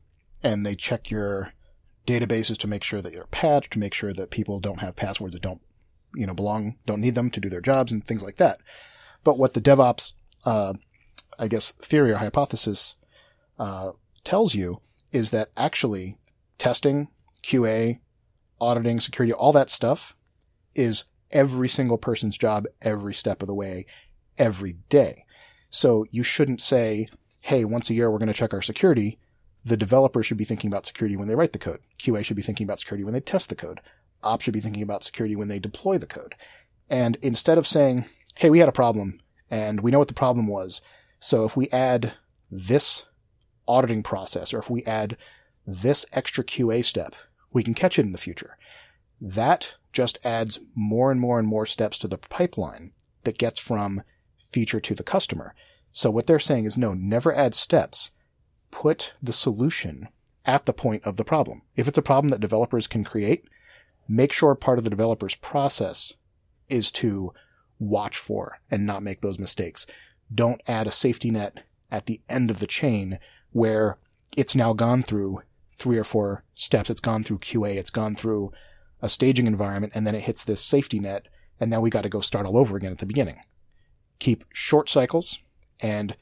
and 0.43 0.65
they 0.65 0.75
check 0.75 1.09
your 1.09 1.51
databases 2.05 2.57
to 2.57 2.67
make 2.67 2.83
sure 2.83 3.01
that 3.01 3.13
you're 3.13 3.27
patched, 3.27 3.73
to 3.73 3.79
make 3.79 3.93
sure 3.93 4.13
that 4.13 4.29
people 4.29 4.59
don't 4.59 4.79
have 4.79 4.95
passwords 4.95 5.33
that 5.33 5.41
don't, 5.41 5.61
you 6.13 6.27
know, 6.27 6.33
belong, 6.33 6.75
don't 6.85 7.01
need 7.01 7.15
them 7.15 7.31
to 7.31 7.39
do 7.39 7.49
their 7.49 7.61
jobs 7.61 7.91
and 7.91 8.05
things 8.05 8.23
like 8.23 8.37
that. 8.37 8.59
But 9.23 9.39
what 9.39 9.53
the 9.53 9.61
DevOps, 9.61 10.13
uh, 10.45 10.73
I 11.39 11.47
guess, 11.47 11.71
theory 11.71 12.11
or 12.11 12.17
hypothesis 12.17 12.95
uh, 13.57 13.91
tells 14.23 14.53
you 14.53 14.81
is 15.11 15.31
that 15.31 15.49
actually 15.57 16.17
testing, 16.57 17.07
QA, 17.41 17.99
auditing, 18.59 18.99
security, 18.99 19.33
all 19.33 19.51
that 19.53 19.69
stuff 19.69 20.15
is 20.73 21.05
every 21.31 21.69
single 21.69 21.97
person's 21.97 22.37
job 22.37 22.65
every 22.81 23.13
step 23.13 23.41
of 23.41 23.47
the 23.47 23.55
way, 23.55 23.85
every 24.37 24.77
day. 24.89 25.25
So 25.69 26.05
you 26.11 26.23
shouldn't 26.23 26.61
say, 26.61 27.07
hey, 27.41 27.65
once 27.65 27.89
a 27.89 27.93
year 27.93 28.09
we're 28.09 28.19
going 28.19 28.27
to 28.27 28.33
check 28.33 28.53
our 28.53 28.61
security. 28.61 29.19
The 29.63 29.77
developer 29.77 30.21
should 30.23 30.37
be 30.37 30.45
thinking 30.45 30.69
about 30.69 30.85
security 30.85 31.17
when 31.17 31.27
they 31.27 31.35
write 31.35 31.53
the 31.53 31.59
code. 31.59 31.79
QA 31.99 32.23
should 32.23 32.35
be 32.35 32.41
thinking 32.41 32.65
about 32.65 32.79
security 32.79 33.03
when 33.03 33.13
they 33.13 33.19
test 33.19 33.49
the 33.49 33.55
code. 33.55 33.81
Ops 34.23 34.43
should 34.43 34.53
be 34.53 34.61
thinking 34.61 34.83
about 34.83 35.03
security 35.03 35.35
when 35.35 35.47
they 35.47 35.59
deploy 35.59 35.97
the 35.97 36.07
code. 36.07 36.35
And 36.89 37.17
instead 37.21 37.57
of 37.57 37.67
saying, 37.67 38.05
hey, 38.35 38.49
we 38.49 38.59
had 38.59 38.69
a 38.69 38.73
problem 38.73 39.19
and 39.49 39.81
we 39.81 39.91
know 39.91 39.99
what 39.99 40.07
the 40.07 40.13
problem 40.13 40.47
was. 40.47 40.81
So 41.19 41.45
if 41.45 41.57
we 41.57 41.67
add 41.69 42.13
this 42.51 43.03
auditing 43.67 44.03
process 44.03 44.53
or 44.53 44.59
if 44.59 44.69
we 44.69 44.83
add 44.83 45.17
this 45.65 46.05
extra 46.13 46.43
QA 46.43 46.85
step, 46.85 47.15
we 47.55 47.63
can 47.63 47.73
catch 47.73 47.97
it 47.97 48.05
in 48.05 48.11
the 48.11 48.17
future. 48.17 48.57
That 49.21 49.75
just 49.93 50.19
adds 50.25 50.59
more 50.75 51.09
and 51.09 51.21
more 51.21 51.39
and 51.39 51.47
more 51.47 51.65
steps 51.65 51.97
to 51.99 52.07
the 52.09 52.17
pipeline 52.17 52.91
that 53.23 53.37
gets 53.37 53.61
from 53.61 54.03
feature 54.51 54.81
to 54.81 54.93
the 54.93 55.03
customer. 55.03 55.55
So 55.93 56.11
what 56.11 56.27
they're 56.27 56.37
saying 56.37 56.65
is 56.65 56.77
no, 56.77 56.93
never 56.93 57.33
add 57.33 57.55
steps. 57.55 58.11
Put 58.71 59.13
the 59.23 59.31
solution 59.31 60.09
at 60.45 60.65
the 60.65 60.73
point 60.73 61.05
of 61.05 61.15
the 61.15 61.23
problem. 61.23 61.61
If 61.77 61.87
it's 61.87 61.97
a 61.97 62.03
problem 62.03 62.27
that 62.27 62.41
developers 62.41 62.87
can 62.87 63.05
create, 63.05 63.45
make 64.05 64.33
sure 64.33 64.53
part 64.53 64.77
of 64.77 64.83
the 64.83 64.89
developer's 64.89 65.35
process 65.35 66.11
is 66.67 66.91
to 66.91 67.31
watch 67.79 68.17
for 68.17 68.59
and 68.69 68.85
not 68.85 69.01
make 69.01 69.21
those 69.21 69.39
mistakes. 69.39 69.87
Don't 70.33 70.61
add 70.67 70.87
a 70.87 70.91
safety 70.91 71.31
net 71.31 71.63
at 71.89 72.05
the 72.05 72.19
end 72.27 72.51
of 72.51 72.59
the 72.59 72.67
chain 72.67 73.17
where 73.53 73.97
it's 74.35 74.57
now 74.57 74.73
gone 74.73 75.03
through 75.03 75.41
three 75.75 75.97
or 75.97 76.03
four 76.03 76.43
steps. 76.53 76.89
It's 76.89 76.99
gone 76.99 77.23
through 77.23 77.39
QA. 77.39 77.75
It's 77.75 77.89
gone 77.89 78.15
through 78.15 78.51
a 79.01 79.09
staging 79.09 79.47
environment 79.47 79.93
and 79.95 80.05
then 80.05 80.15
it 80.15 80.23
hits 80.23 80.43
this 80.43 80.61
safety 80.61 80.99
net. 80.99 81.27
And 81.59 81.69
now 81.69 81.81
we 81.81 81.89
got 81.89 82.01
to 82.01 82.09
go 82.09 82.19
start 82.19 82.45
all 82.45 82.57
over 82.57 82.75
again 82.75 82.91
at 82.91 82.97
the 82.99 83.05
beginning. 83.05 83.39
Keep 84.19 84.45
short 84.53 84.89
cycles 84.89 85.39
and 85.79 86.15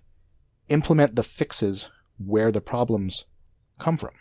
implement 0.70 1.16
the 1.16 1.24
fixes 1.24 1.90
where 2.18 2.52
the 2.52 2.62
problems 2.62 3.26
come 3.80 3.98
from. 3.98 4.12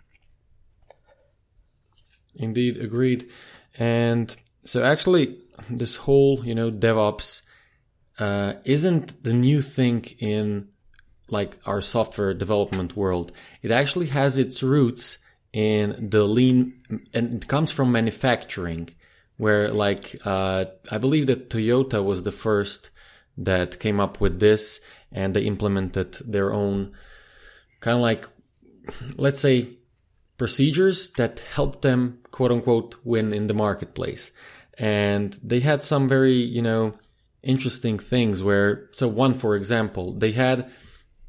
Indeed, 2.35 2.79
agreed. 2.79 3.31
And 3.79 4.35
so 4.65 4.83
actually, 4.83 5.39
this 5.69 5.97
whole, 5.97 6.45
you 6.45 6.55
know, 6.55 6.71
DevOps 6.71 7.43
uh, 8.19 8.55
isn't 8.65 9.23
the 9.23 9.35
new 9.35 9.61
thing 9.61 10.05
in 10.19 10.69
like 11.29 11.59
our 11.67 11.81
software 11.81 12.35
development 12.35 12.97
world. 12.97 13.33
It 13.62 13.71
actually 13.71 14.07
has 14.07 14.39
its 14.39 14.62
roots 14.62 15.19
in 15.52 16.09
the 16.11 16.25
lean, 16.25 16.75
and 17.12 17.35
it 17.35 17.49
comes 17.49 17.71
from 17.71 17.92
manufacturing, 17.92 18.90
where 19.37 19.68
like 19.68 20.16
uh, 20.25 20.64
I 20.90 20.99
believe 20.99 21.26
that 21.26 21.50
Toyota 21.50 22.02
was 22.02 22.23
the 22.23 22.32
first 22.32 22.90
that 23.38 23.80
came 23.80 24.00
up 24.00 24.21
with 24.21 24.40
this, 24.40 24.80
and 25.11 25.35
they 25.35 25.42
implemented 25.42 26.14
their 26.25 26.52
own 26.52 26.92
kind 27.80 27.97
of 27.97 28.02
like, 28.02 28.26
let's 29.16 29.40
say, 29.40 29.76
procedures 30.38 31.11
that 31.11 31.40
helped 31.54 31.82
them 31.82 32.18
quote 32.30 32.52
unquote 32.52 32.97
win 33.04 33.32
in 33.32 33.47
the 33.47 33.54
marketplace. 33.54 34.32
And 34.78 35.38
they 35.42 35.61
had 35.61 35.82
some 35.82 36.09
very, 36.09 36.32
you 36.32 36.62
know, 36.62 36.94
interesting 37.42 37.99
things 37.99 38.42
where, 38.42 38.88
so 38.92 39.06
one, 39.09 39.35
for 39.35 39.54
example, 39.56 40.14
they 40.14 40.32
had 40.32 40.71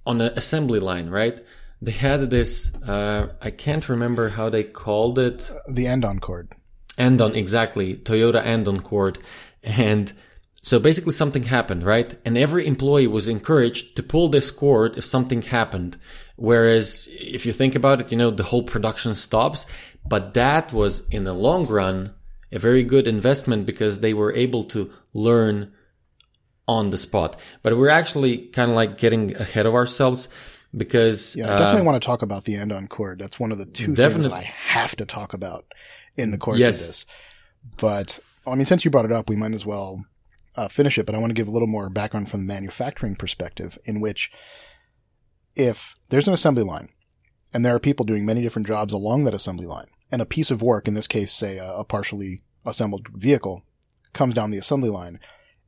on 0.06 0.22
an 0.22 0.32
assembly 0.38 0.80
line, 0.80 1.10
right? 1.10 1.40
They 1.84 1.92
had 1.92 2.30
this, 2.30 2.72
uh, 2.88 3.28
I 3.42 3.52
can't 3.52 3.90
remember 3.90 4.30
how 4.30 4.50
they 4.50 4.64
called 4.64 5.20
it. 5.20 5.52
The 5.68 5.88
andon 5.88 6.20
cord. 6.20 6.56
Andon, 6.98 7.36
exactly. 7.36 7.96
Toyota 7.96 8.42
andon 8.42 8.80
cord. 8.80 9.20
And 9.64 10.14
so 10.62 10.80
basically 10.80 11.12
something 11.12 11.44
happened, 11.44 11.84
right? 11.84 12.16
And 12.24 12.38
every 12.38 12.66
employee 12.68 13.08
was 13.08 13.28
encouraged 13.28 13.98
to 13.98 14.04
pull 14.04 14.30
this 14.30 14.50
cord 14.50 14.98
if 14.98 15.04
something 15.04 15.42
happened. 15.42 15.98
Whereas 16.38 17.10
if 17.12 17.46
you 17.46 17.52
think 17.52 17.76
about 17.76 18.00
it, 18.00 18.14
you 18.14 18.18
know, 18.18 18.32
the 18.32 18.44
whole 18.44 18.64
production 18.64 19.14
stops. 19.14 19.66
But 20.08 20.36
that 20.36 20.72
was 20.72 21.06
in 21.10 21.26
the 21.26 21.34
long 21.34 21.66
run 21.66 22.14
a 22.54 22.60
very 22.60 22.84
good 22.84 23.08
investment 23.08 23.66
because 23.66 24.00
they 24.00 24.14
were 24.14 24.34
able 24.34 24.64
to 24.76 24.90
learn 25.14 25.74
on 26.66 26.92
the 26.92 26.98
spot. 26.98 27.38
But 27.62 27.78
we're 27.78 27.90
actually 27.90 28.48
kind 28.48 28.70
of 28.70 28.76
like 28.78 28.98
getting 28.98 29.36
ahead 29.36 29.66
of 29.66 29.76
ourselves 29.76 30.30
because 30.76 31.36
yeah, 31.36 31.54
I 31.54 31.60
definitely 31.60 31.82
uh, 31.82 31.86
want 31.86 32.02
to 32.02 32.06
talk 32.06 32.22
about 32.22 32.44
the 32.46 32.56
andon 32.56 32.88
cord. 32.88 33.20
That's 33.20 33.40
one 33.40 33.52
of 33.52 33.58
the 33.58 33.66
two 33.66 33.96
things 33.96 34.24
that 34.24 34.34
I 34.34 34.42
have 34.42 34.96
to 34.98 35.06
talk 35.06 35.34
about 35.34 35.66
in 36.18 36.32
the 36.32 36.38
course 36.38 36.60
yes. 36.60 36.82
of 36.82 36.88
this. 36.88 37.06
But 37.78 38.20
I 38.46 38.56
mean, 38.56 38.66
since 38.66 38.84
you 38.84 38.92
brought 38.92 39.06
it 39.06 39.12
up, 39.12 39.30
we 39.30 39.36
might 39.36 39.54
as 39.54 39.66
well 39.66 40.04
uh, 40.56 40.68
finish 40.68 40.98
it, 40.98 41.06
but 41.06 41.16
I 41.16 41.18
want 41.18 41.30
to 41.30 41.36
give 41.36 41.48
a 41.48 41.52
little 41.52 41.68
more 41.68 41.90
background 41.90 42.30
from 42.30 42.42
the 42.42 42.48
manufacturing 42.48 43.16
perspective, 43.16 43.78
in 43.86 44.02
which 44.02 44.32
if 45.56 45.96
there's 46.10 46.28
an 46.28 46.34
assembly 46.34 46.64
line 46.64 46.90
and 47.54 47.66
there 47.66 47.76
are 47.76 47.80
people 47.80 48.06
doing 48.06 48.26
many 48.26 48.42
different 48.42 48.68
jobs 48.68 48.94
along 48.94 49.24
that 49.24 49.34
assembly 49.34 49.68
line, 49.68 49.88
and 50.12 50.22
a 50.22 50.26
piece 50.26 50.52
of 50.52 50.62
work, 50.62 50.88
in 50.88 50.96
this 50.96 51.08
case, 51.08 51.32
say 51.32 51.58
a, 51.58 51.72
a 51.78 51.84
partially 51.84 52.42
assembled 52.66 53.08
vehicle, 53.10 53.64
comes 54.14 54.34
down 54.34 54.52
the 54.52 54.58
assembly 54.58 54.90
line, 54.90 55.20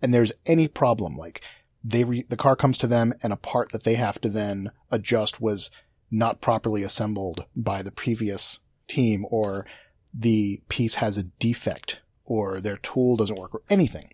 and 0.02 0.14
there's 0.14 0.34
any 0.46 0.68
problem, 0.68 1.16
like 1.16 1.42
they 1.88 2.04
re- 2.04 2.26
the 2.28 2.36
car 2.36 2.56
comes 2.56 2.78
to 2.80 2.88
them 2.88 3.14
and 3.22 3.32
a 3.32 3.38
part 3.38 3.72
that 3.72 3.84
they 3.84 3.96
have 3.96 4.20
to 4.22 4.30
then 4.30 4.72
adjust 4.90 5.40
was 5.40 5.70
not 6.10 6.42
properly 6.42 6.84
assembled 6.84 7.46
by 7.56 7.82
the 7.82 7.92
previous 7.92 8.60
team, 8.88 9.26
or 9.30 9.66
the 10.14 10.62
piece 10.70 10.96
has 10.96 11.18
a 11.18 11.24
defect, 11.24 12.02
or 12.26 12.60
their 12.60 12.78
tool 12.78 13.16
doesn't 13.16 13.40
work, 13.40 13.54
or 13.54 13.62
anything 13.70 14.10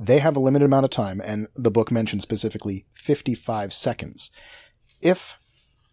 they 0.00 0.18
have 0.18 0.34
a 0.34 0.40
limited 0.40 0.64
amount 0.64 0.86
of 0.86 0.90
time, 0.90 1.20
and 1.22 1.46
the 1.54 1.70
book 1.70 1.90
mentions 1.90 2.22
specifically 2.22 2.86
55 2.94 3.72
seconds. 3.72 4.30
If 5.02 5.38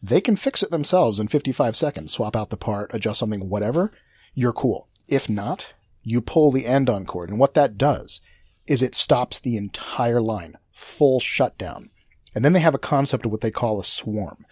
they 0.02 0.22
can 0.22 0.38
fix 0.38 0.64
it 0.64 0.72
themselves 0.72 1.20
in 1.20 1.28
55 1.28 1.76
seconds, 1.76 2.14
swap 2.14 2.36
out 2.36 2.50
the 2.50 2.56
part, 2.56 2.94
adjust 2.94 3.20
something, 3.20 3.50
whatever, 3.50 3.92
you're 4.34 4.54
cool. 4.54 4.88
If 5.10 5.30
not, 5.30 5.74
you 6.04 6.22
pull 6.22 6.52
the 6.52 6.66
andon 6.66 7.06
cord. 7.06 7.30
And 7.30 7.38
what 7.38 7.54
that 7.56 7.78
does 7.78 8.22
is 8.66 8.82
it 8.82 8.96
stops 8.96 9.40
the 9.40 9.58
entire 9.58 10.22
line, 10.22 10.58
full 10.78 11.20
shutdown. 11.20 11.90
And 12.36 12.46
then 12.46 12.54
they 12.54 12.60
have 12.60 12.76
a 12.76 12.80
concept 12.80 13.26
of 13.26 13.32
what 13.32 13.42
they 13.42 13.52
call 13.52 13.80
a 13.80 13.84
swarm, 13.84 14.46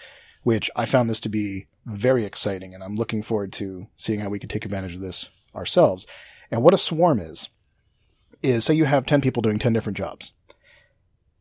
which 0.44 0.70
I 0.76 0.86
found 0.86 1.10
this 1.10 1.20
to 1.22 1.30
be 1.30 1.68
very 1.86 2.26
exciting. 2.26 2.74
And 2.74 2.84
I'm 2.84 2.96
looking 2.96 3.22
forward 3.22 3.54
to 3.54 3.88
seeing 3.96 4.20
how 4.20 4.30
we 4.30 4.40
can 4.40 4.50
take 4.50 4.66
advantage 4.66 4.96
of 4.96 5.02
this 5.02 5.30
ourselves. 5.54 6.08
And 6.50 6.64
what 6.64 6.74
a 6.74 6.80
swarm 6.80 7.20
is, 7.20 7.50
is 8.42 8.66
say 8.66 8.74
you 8.74 8.86
have 8.86 9.06
10 9.06 9.22
people 9.22 9.42
doing 9.42 9.60
10 9.60 9.74
different 9.74 9.98
jobs 9.98 10.34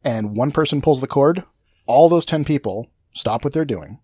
and 0.04 0.36
one 0.36 0.52
person 0.52 0.82
pulls 0.82 1.00
the 1.00 1.06
cord, 1.06 1.44
all 1.86 2.08
those 2.08 2.26
10 2.26 2.44
people 2.44 2.88
stop 3.12 3.42
what 3.42 3.52
they're 3.52 3.64
doing 3.64 3.98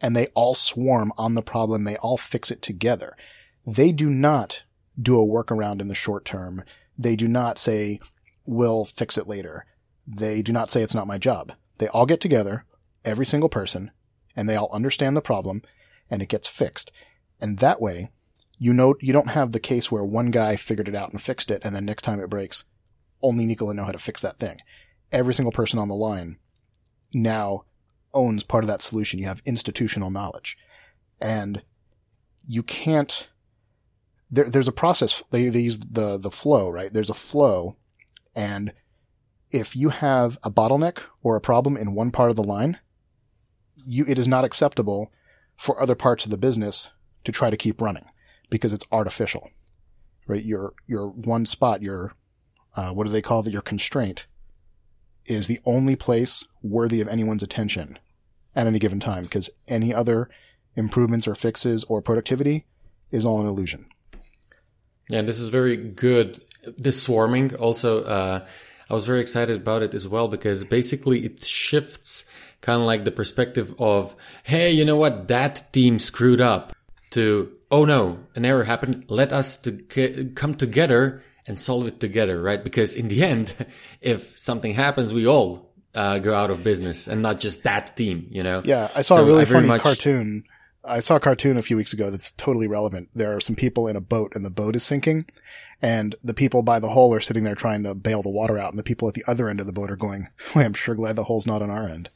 and 0.00 0.14
they 0.14 0.26
all 0.34 0.54
swarm 0.54 1.12
on 1.16 1.34
the 1.34 1.42
problem. 1.42 1.84
They 1.84 1.96
all 1.96 2.16
fix 2.16 2.50
it 2.50 2.60
together. 2.60 3.16
They 3.66 3.92
do 3.92 4.10
not 4.10 4.64
do 5.00 5.20
a 5.20 5.26
workaround 5.26 5.80
in 5.80 5.88
the 5.88 5.94
short 5.94 6.24
term. 6.24 6.64
They 6.98 7.16
do 7.16 7.28
not 7.28 7.58
say, 7.58 8.00
we'll 8.44 8.84
fix 8.84 9.16
it 9.16 9.28
later. 9.28 9.64
They 10.06 10.42
do 10.42 10.52
not 10.52 10.70
say 10.70 10.82
it's 10.82 10.94
not 10.94 11.06
my 11.06 11.18
job. 11.18 11.52
They 11.78 11.88
all 11.88 12.06
get 12.06 12.20
together, 12.20 12.64
every 13.04 13.26
single 13.26 13.48
person, 13.48 13.90
and 14.36 14.48
they 14.48 14.56
all 14.56 14.70
understand 14.72 15.16
the 15.16 15.22
problem 15.22 15.62
and 16.10 16.22
it 16.22 16.28
gets 16.28 16.48
fixed. 16.48 16.90
And 17.40 17.58
that 17.58 17.80
way, 17.80 18.10
you 18.58 18.72
know, 18.72 18.94
you 19.00 19.12
don't 19.12 19.30
have 19.30 19.52
the 19.52 19.60
case 19.60 19.90
where 19.90 20.04
one 20.04 20.30
guy 20.30 20.56
figured 20.56 20.88
it 20.88 20.94
out 20.94 21.10
and 21.10 21.20
fixed 21.20 21.50
it, 21.50 21.62
and 21.64 21.74
then 21.74 21.84
next 21.84 22.02
time 22.02 22.20
it 22.20 22.30
breaks, 22.30 22.64
only 23.22 23.46
Nicola 23.46 23.74
know 23.74 23.84
how 23.84 23.92
to 23.92 23.98
fix 23.98 24.22
that 24.22 24.38
thing. 24.38 24.58
Every 25.10 25.34
single 25.34 25.52
person 25.52 25.78
on 25.78 25.88
the 25.88 25.94
line 25.94 26.38
now 27.12 27.64
owns 28.12 28.44
part 28.44 28.64
of 28.64 28.68
that 28.68 28.82
solution. 28.82 29.18
You 29.18 29.26
have 29.26 29.42
institutional 29.44 30.10
knowledge, 30.10 30.56
and 31.20 31.62
you 32.46 32.62
can't. 32.62 33.28
There, 34.30 34.48
there's 34.48 34.68
a 34.68 34.72
process. 34.72 35.22
They, 35.30 35.48
they 35.48 35.60
use 35.60 35.78
the 35.78 36.18
the 36.18 36.30
flow, 36.30 36.70
right? 36.70 36.92
There's 36.92 37.10
a 37.10 37.14
flow, 37.14 37.76
and 38.34 38.72
if 39.54 39.76
you 39.76 39.90
have 39.90 40.36
a 40.42 40.50
bottleneck 40.50 40.98
or 41.22 41.36
a 41.36 41.40
problem 41.40 41.76
in 41.76 41.94
one 41.94 42.10
part 42.10 42.28
of 42.28 42.34
the 42.34 42.42
line, 42.42 42.76
you 43.86 44.04
it 44.08 44.18
is 44.18 44.26
not 44.26 44.44
acceptable 44.44 45.12
for 45.56 45.80
other 45.80 45.94
parts 45.94 46.24
of 46.24 46.32
the 46.32 46.36
business 46.36 46.90
to 47.22 47.30
try 47.30 47.50
to 47.50 47.56
keep 47.56 47.80
running 47.80 48.04
because 48.50 48.72
it's 48.72 48.84
artificial, 48.90 49.48
right? 50.26 50.44
Your, 50.44 50.74
your 50.88 51.08
one 51.10 51.46
spot, 51.46 51.82
your, 51.82 52.14
uh, 52.74 52.90
what 52.90 53.06
do 53.06 53.12
they 53.12 53.22
call 53.22 53.46
it? 53.46 53.52
Your 53.52 53.62
constraint 53.62 54.26
is 55.24 55.46
the 55.46 55.60
only 55.64 55.94
place 55.94 56.42
worthy 56.60 57.00
of 57.00 57.06
anyone's 57.06 57.44
attention 57.44 57.96
at 58.56 58.66
any 58.66 58.80
given 58.80 58.98
time 58.98 59.22
because 59.22 59.50
any 59.68 59.94
other 59.94 60.28
improvements 60.74 61.28
or 61.28 61.36
fixes 61.36 61.84
or 61.84 62.02
productivity 62.02 62.66
is 63.12 63.24
all 63.24 63.40
an 63.40 63.46
illusion. 63.46 63.86
Yeah, 65.08 65.22
this 65.22 65.38
is 65.38 65.48
very 65.48 65.76
good. 65.76 66.42
This 66.76 67.00
swarming 67.00 67.54
also, 67.54 68.02
uh, 68.02 68.46
I 68.88 68.94
was 68.94 69.04
very 69.04 69.20
excited 69.20 69.56
about 69.56 69.82
it 69.82 69.94
as 69.94 70.06
well 70.06 70.28
because 70.28 70.64
basically 70.64 71.24
it 71.24 71.44
shifts 71.44 72.24
kind 72.60 72.80
of 72.80 72.86
like 72.86 73.04
the 73.04 73.10
perspective 73.10 73.74
of, 73.78 74.16
hey, 74.42 74.70
you 74.70 74.84
know 74.84 74.96
what? 74.96 75.28
That 75.28 75.72
team 75.72 75.98
screwed 75.98 76.40
up 76.40 76.72
to, 77.10 77.52
oh 77.70 77.84
no, 77.84 78.18
an 78.34 78.44
error 78.44 78.64
happened. 78.64 79.04
Let 79.08 79.32
us 79.32 79.56
to 79.58 79.72
get, 79.72 80.34
come 80.34 80.54
together 80.54 81.22
and 81.46 81.60
solve 81.60 81.86
it 81.86 82.00
together, 82.00 82.40
right? 82.40 82.62
Because 82.62 82.94
in 82.94 83.08
the 83.08 83.22
end, 83.22 83.54
if 84.00 84.38
something 84.38 84.72
happens, 84.74 85.12
we 85.12 85.26
all 85.26 85.72
uh, 85.94 86.18
go 86.18 86.34
out 86.34 86.50
of 86.50 86.62
business 86.62 87.06
and 87.06 87.22
not 87.22 87.40
just 87.40 87.64
that 87.64 87.96
team, 87.96 88.26
you 88.30 88.42
know? 88.42 88.62
Yeah, 88.64 88.88
I 88.94 89.02
saw 89.02 89.16
so 89.16 89.22
a 89.22 89.26
really 89.26 89.44
funny 89.44 89.68
much... 89.68 89.82
cartoon. 89.82 90.44
I 90.86 91.00
saw 91.00 91.16
a 91.16 91.20
cartoon 91.20 91.56
a 91.56 91.62
few 91.62 91.76
weeks 91.76 91.92
ago 91.92 92.10
that's 92.10 92.32
totally 92.32 92.66
relevant. 92.66 93.08
There 93.14 93.34
are 93.36 93.40
some 93.40 93.56
people 93.56 93.88
in 93.88 93.96
a 93.96 94.00
boat 94.00 94.32
and 94.34 94.44
the 94.44 94.50
boat 94.50 94.76
is 94.76 94.82
sinking 94.82 95.26
and 95.80 96.14
the 96.22 96.34
people 96.34 96.62
by 96.62 96.78
the 96.78 96.90
hole 96.90 97.14
are 97.14 97.20
sitting 97.20 97.44
there 97.44 97.54
trying 97.54 97.84
to 97.84 97.94
bail 97.94 98.22
the 98.22 98.28
water 98.28 98.58
out 98.58 98.70
and 98.70 98.78
the 98.78 98.84
people 98.84 99.08
at 99.08 99.14
the 99.14 99.24
other 99.26 99.48
end 99.48 99.60
of 99.60 99.66
the 99.66 99.72
boat 99.72 99.90
are 99.90 99.96
going, 99.96 100.28
well, 100.54 100.64
I'm 100.64 100.74
sure 100.74 100.94
glad 100.94 101.16
the 101.16 101.24
hole's 101.24 101.46
not 101.46 101.62
on 101.62 101.70
our 101.70 101.88
end. 101.88 102.10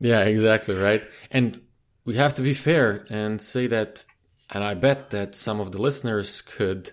Yeah, 0.00 0.20
exactly, 0.20 0.74
right? 0.74 1.02
And 1.30 1.60
we 2.04 2.16
have 2.16 2.34
to 2.34 2.42
be 2.42 2.54
fair 2.54 3.06
and 3.08 3.40
say 3.40 3.66
that, 3.68 4.04
and 4.50 4.62
I 4.62 4.74
bet 4.74 5.10
that 5.10 5.34
some 5.34 5.60
of 5.60 5.72
the 5.72 5.80
listeners 5.80 6.42
could, 6.42 6.92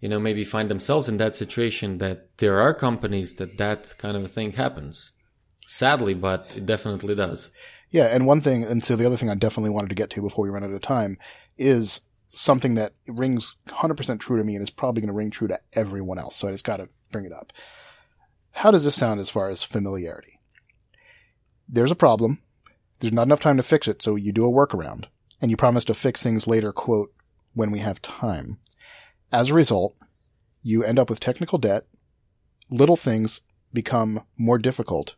you 0.00 0.08
know, 0.08 0.20
maybe 0.20 0.44
find 0.44 0.68
themselves 0.68 1.08
in 1.08 1.16
that 1.16 1.34
situation 1.34 1.98
that 1.98 2.36
there 2.38 2.60
are 2.60 2.74
companies 2.74 3.34
that 3.34 3.58
that 3.58 3.94
kind 3.98 4.16
of 4.16 4.30
thing 4.30 4.52
happens. 4.52 5.12
Sadly, 5.66 6.14
but 6.14 6.52
it 6.56 6.64
definitely 6.64 7.14
does. 7.14 7.50
Yeah, 7.96 8.08
and 8.08 8.26
one 8.26 8.42
thing, 8.42 8.62
and 8.62 8.84
so 8.84 8.94
the 8.94 9.06
other 9.06 9.16
thing 9.16 9.30
I 9.30 9.34
definitely 9.34 9.70
wanted 9.70 9.88
to 9.88 9.94
get 9.94 10.10
to 10.10 10.20
before 10.20 10.44
we 10.44 10.50
run 10.50 10.62
out 10.62 10.70
of 10.70 10.82
time 10.82 11.16
is 11.56 12.02
something 12.28 12.74
that 12.74 12.92
rings 13.08 13.56
100% 13.68 14.20
true 14.20 14.36
to 14.36 14.44
me 14.44 14.54
and 14.54 14.62
is 14.62 14.68
probably 14.68 15.00
going 15.00 15.08
to 15.08 15.14
ring 15.14 15.30
true 15.30 15.48
to 15.48 15.58
everyone 15.72 16.18
else. 16.18 16.36
So 16.36 16.46
I 16.46 16.52
just 16.52 16.62
got 16.62 16.76
to 16.76 16.90
bring 17.10 17.24
it 17.24 17.32
up. 17.32 17.54
How 18.50 18.70
does 18.70 18.84
this 18.84 18.96
sound 18.96 19.18
as 19.18 19.30
far 19.30 19.48
as 19.48 19.64
familiarity? 19.64 20.38
There's 21.70 21.90
a 21.90 21.94
problem. 21.94 22.42
There's 23.00 23.14
not 23.14 23.22
enough 23.22 23.40
time 23.40 23.56
to 23.56 23.62
fix 23.62 23.88
it, 23.88 24.02
so 24.02 24.14
you 24.14 24.30
do 24.30 24.44
a 24.44 24.52
workaround. 24.52 25.06
And 25.40 25.50
you 25.50 25.56
promise 25.56 25.86
to 25.86 25.94
fix 25.94 26.22
things 26.22 26.46
later, 26.46 26.74
quote, 26.74 27.14
when 27.54 27.70
we 27.70 27.78
have 27.78 28.02
time. 28.02 28.58
As 29.32 29.48
a 29.48 29.54
result, 29.54 29.96
you 30.62 30.84
end 30.84 30.98
up 30.98 31.08
with 31.08 31.18
technical 31.18 31.56
debt. 31.56 31.86
Little 32.68 32.96
things 32.96 33.40
become 33.72 34.20
more 34.36 34.58
difficult, 34.58 35.14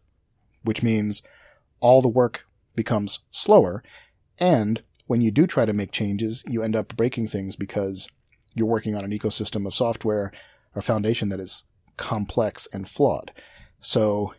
which 0.62 0.84
means 0.84 1.24
all 1.80 2.00
the 2.02 2.08
work 2.08 2.44
becomes 2.78 3.18
slower. 3.32 3.82
And 4.38 4.80
when 5.08 5.20
you 5.20 5.32
do 5.32 5.48
try 5.48 5.64
to 5.64 5.72
make 5.72 5.90
changes, 5.90 6.44
you 6.46 6.62
end 6.62 6.76
up 6.76 6.96
breaking 6.96 7.26
things 7.26 7.56
because 7.56 8.06
you're 8.54 8.68
working 8.68 8.94
on 8.94 9.04
an 9.04 9.10
ecosystem 9.10 9.66
of 9.66 9.74
software 9.74 10.30
or 10.76 10.80
foundation 10.80 11.28
that 11.30 11.40
is 11.40 11.64
complex 11.96 12.68
and 12.72 12.88
flawed. 12.88 13.32
So 13.80 14.32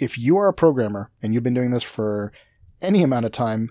if 0.00 0.18
you 0.18 0.36
are 0.38 0.48
a 0.48 0.52
programmer 0.52 1.12
and 1.22 1.32
you've 1.32 1.44
been 1.44 1.54
doing 1.54 1.70
this 1.70 1.84
for 1.84 2.32
any 2.82 3.04
amount 3.04 3.26
of 3.26 3.32
time 3.32 3.70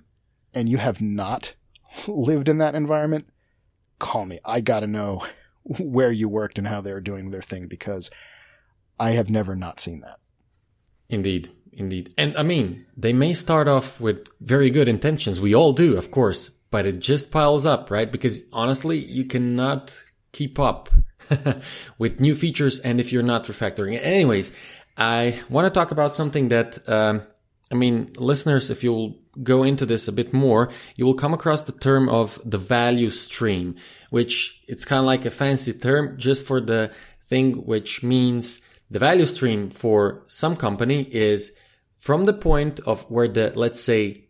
and 0.54 0.70
you 0.70 0.78
have 0.78 1.02
not 1.02 1.54
lived 2.08 2.48
in 2.48 2.60
that 2.60 2.76
environment, 2.76 3.28
call 4.00 4.26
me. 4.26 4.40
I 4.46 4.62
got 4.62 4.80
to 4.80 4.88
know 4.88 5.28
where 5.64 6.14
you 6.14 6.30
worked 6.30 6.58
and 6.58 6.68
how 6.68 6.80
they're 6.80 7.02
doing 7.02 7.32
their 7.32 7.42
thing 7.42 7.68
because 7.68 8.10
I 8.98 9.12
have 9.12 9.30
never 9.30 9.54
not 9.54 9.82
seen 9.82 10.00
that. 10.00 10.20
Indeed. 11.10 11.50
Indeed. 11.78 12.14
And 12.18 12.38
I 12.38 12.44
mean, 12.44 12.86
they 12.98 13.14
may 13.14 13.34
start 13.34 13.68
off 13.68 14.00
with 14.00 14.28
very 14.42 14.70
good 14.70 14.88
intentions. 14.88 15.40
We 15.40 15.56
all 15.56 15.74
do, 15.74 15.98
of 15.98 16.12
course, 16.12 16.50
but 16.72 16.86
it 16.86 17.00
just 17.00 17.32
piles 17.32 17.66
up, 17.66 17.92
right? 17.92 18.12
Because 18.12 18.44
honestly, 18.52 19.00
you 19.00 19.26
cannot 19.26 20.04
keep 20.32 20.60
up 20.60 20.90
with 21.98 22.20
new 22.20 22.36
features 22.36 22.80
and 22.80 23.00
if 23.00 23.12
you're 23.12 23.24
not 23.24 23.46
refactoring. 23.46 24.00
Anyways, 24.02 24.52
I 24.98 25.40
want 25.50 25.66
to 25.66 25.78
talk 25.78 25.92
about 25.92 26.16
something 26.16 26.50
that, 26.50 26.88
um, 26.90 27.24
I 27.72 27.76
mean, 27.76 28.12
listeners, 28.18 28.70
if 28.70 28.84
you'll 28.84 29.20
go 29.42 29.64
into 29.64 29.86
this 29.86 30.08
a 30.08 30.12
bit 30.12 30.34
more, 30.34 30.70
you 30.96 31.06
will 31.06 31.16
come 31.16 31.34
across 31.34 31.64
the 31.64 31.72
term 31.72 32.10
of 32.10 32.40
the 32.46 32.58
value 32.58 33.10
stream, 33.10 33.76
which 34.12 34.62
it's 34.68 34.86
kind 34.86 35.00
of 35.00 35.06
like 35.06 35.26
a 35.26 35.32
fancy 35.32 35.74
term 35.74 36.18
just 36.18 36.46
for 36.46 36.62
the 36.62 36.92
thing 37.22 37.66
which 37.66 38.04
means 38.04 38.62
the 38.92 39.00
value 39.00 39.26
stream 39.26 39.70
for 39.70 40.24
some 40.28 40.56
company 40.56 41.02
is 41.02 41.52
from 42.04 42.26
the 42.26 42.34
point 42.34 42.82
of 42.82 43.04
where 43.04 43.30
the, 43.30 43.54
let's 43.56 43.80
say, 43.80 44.26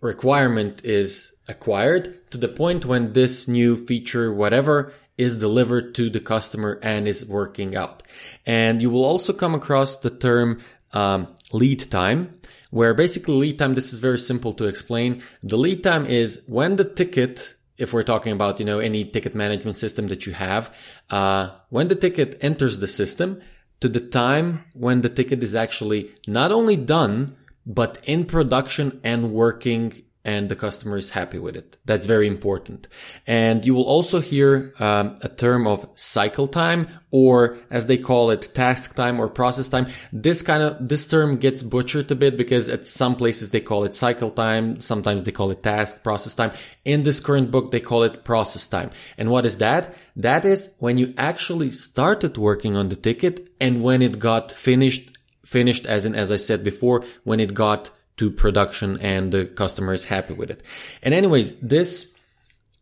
requirement 0.00 0.84
is 0.84 1.32
acquired 1.48 2.30
to 2.30 2.38
the 2.38 2.46
point 2.46 2.84
when 2.84 3.12
this 3.12 3.48
new 3.48 3.76
feature, 3.76 4.32
whatever, 4.32 4.92
is 5.18 5.36
delivered 5.36 5.96
to 5.96 6.08
the 6.10 6.20
customer 6.20 6.78
and 6.80 7.08
is 7.08 7.26
working 7.26 7.74
out. 7.74 8.04
And 8.46 8.80
you 8.80 8.88
will 8.88 9.04
also 9.04 9.32
come 9.32 9.52
across 9.52 9.96
the 9.96 10.10
term 10.10 10.60
um, 10.92 11.26
lead 11.52 11.90
time, 11.90 12.38
where 12.70 12.94
basically 12.94 13.34
lead 13.34 13.58
time, 13.58 13.74
this 13.74 13.92
is 13.92 13.98
very 13.98 14.20
simple 14.20 14.52
to 14.52 14.66
explain. 14.66 15.24
The 15.42 15.58
lead 15.58 15.82
time 15.82 16.06
is 16.06 16.40
when 16.46 16.76
the 16.76 16.84
ticket, 16.84 17.56
if 17.78 17.92
we're 17.92 18.04
talking 18.04 18.32
about, 18.32 18.60
you 18.60 18.64
know, 18.64 18.78
any 18.78 19.04
ticket 19.04 19.34
management 19.34 19.76
system 19.76 20.06
that 20.06 20.24
you 20.24 20.34
have, 20.34 20.72
uh, 21.10 21.48
when 21.68 21.88
the 21.88 21.96
ticket 21.96 22.38
enters 22.40 22.78
the 22.78 22.86
system 22.86 23.40
to 23.82 23.88
the 23.88 24.00
time 24.00 24.64
when 24.74 25.00
the 25.00 25.08
ticket 25.08 25.42
is 25.42 25.56
actually 25.56 26.12
not 26.28 26.52
only 26.52 26.76
done, 26.76 27.36
but 27.66 27.98
in 28.04 28.24
production 28.24 29.00
and 29.02 29.32
working 29.32 30.02
and 30.24 30.48
the 30.48 30.56
customer 30.56 30.96
is 30.96 31.10
happy 31.10 31.38
with 31.38 31.56
it. 31.56 31.76
That's 31.84 32.06
very 32.06 32.26
important. 32.26 32.86
And 33.26 33.64
you 33.64 33.74
will 33.74 33.84
also 33.84 34.20
hear 34.20 34.72
um, 34.78 35.16
a 35.22 35.28
term 35.28 35.66
of 35.66 35.88
cycle 35.94 36.46
time, 36.46 36.88
or 37.10 37.58
as 37.70 37.86
they 37.86 37.98
call 37.98 38.30
it, 38.30 38.50
task 38.54 38.94
time 38.94 39.20
or 39.20 39.28
process 39.28 39.68
time. 39.68 39.86
This 40.12 40.42
kind 40.42 40.62
of 40.62 40.88
this 40.88 41.06
term 41.06 41.36
gets 41.36 41.62
butchered 41.62 42.10
a 42.10 42.14
bit 42.14 42.36
because 42.36 42.68
at 42.68 42.86
some 42.86 43.16
places 43.16 43.50
they 43.50 43.60
call 43.60 43.84
it 43.84 43.94
cycle 43.94 44.30
time, 44.30 44.80
sometimes 44.80 45.24
they 45.24 45.32
call 45.32 45.50
it 45.50 45.62
task 45.62 46.02
process 46.02 46.34
time. 46.34 46.52
In 46.84 47.02
this 47.02 47.20
current 47.20 47.50
book, 47.50 47.70
they 47.70 47.80
call 47.80 48.02
it 48.04 48.24
process 48.24 48.66
time. 48.66 48.90
And 49.18 49.30
what 49.30 49.44
is 49.44 49.58
that? 49.58 49.94
That 50.16 50.44
is 50.44 50.72
when 50.78 50.98
you 50.98 51.12
actually 51.16 51.70
started 51.70 52.36
working 52.36 52.76
on 52.76 52.88
the 52.88 52.96
ticket 52.96 53.48
and 53.60 53.82
when 53.82 54.02
it 54.02 54.18
got 54.18 54.52
finished. 54.52 55.18
Finished, 55.44 55.84
as 55.84 56.06
in, 56.06 56.14
as 56.14 56.32
I 56.32 56.36
said 56.36 56.64
before, 56.64 57.04
when 57.24 57.38
it 57.38 57.52
got 57.52 57.90
to 58.22 58.30
production 58.30 58.98
and 59.00 59.32
the 59.32 59.44
customer 59.44 59.92
is 59.92 60.04
happy 60.04 60.34
with 60.34 60.50
it. 60.50 60.62
And 61.02 61.12
anyways, 61.12 61.58
this, 61.58 62.06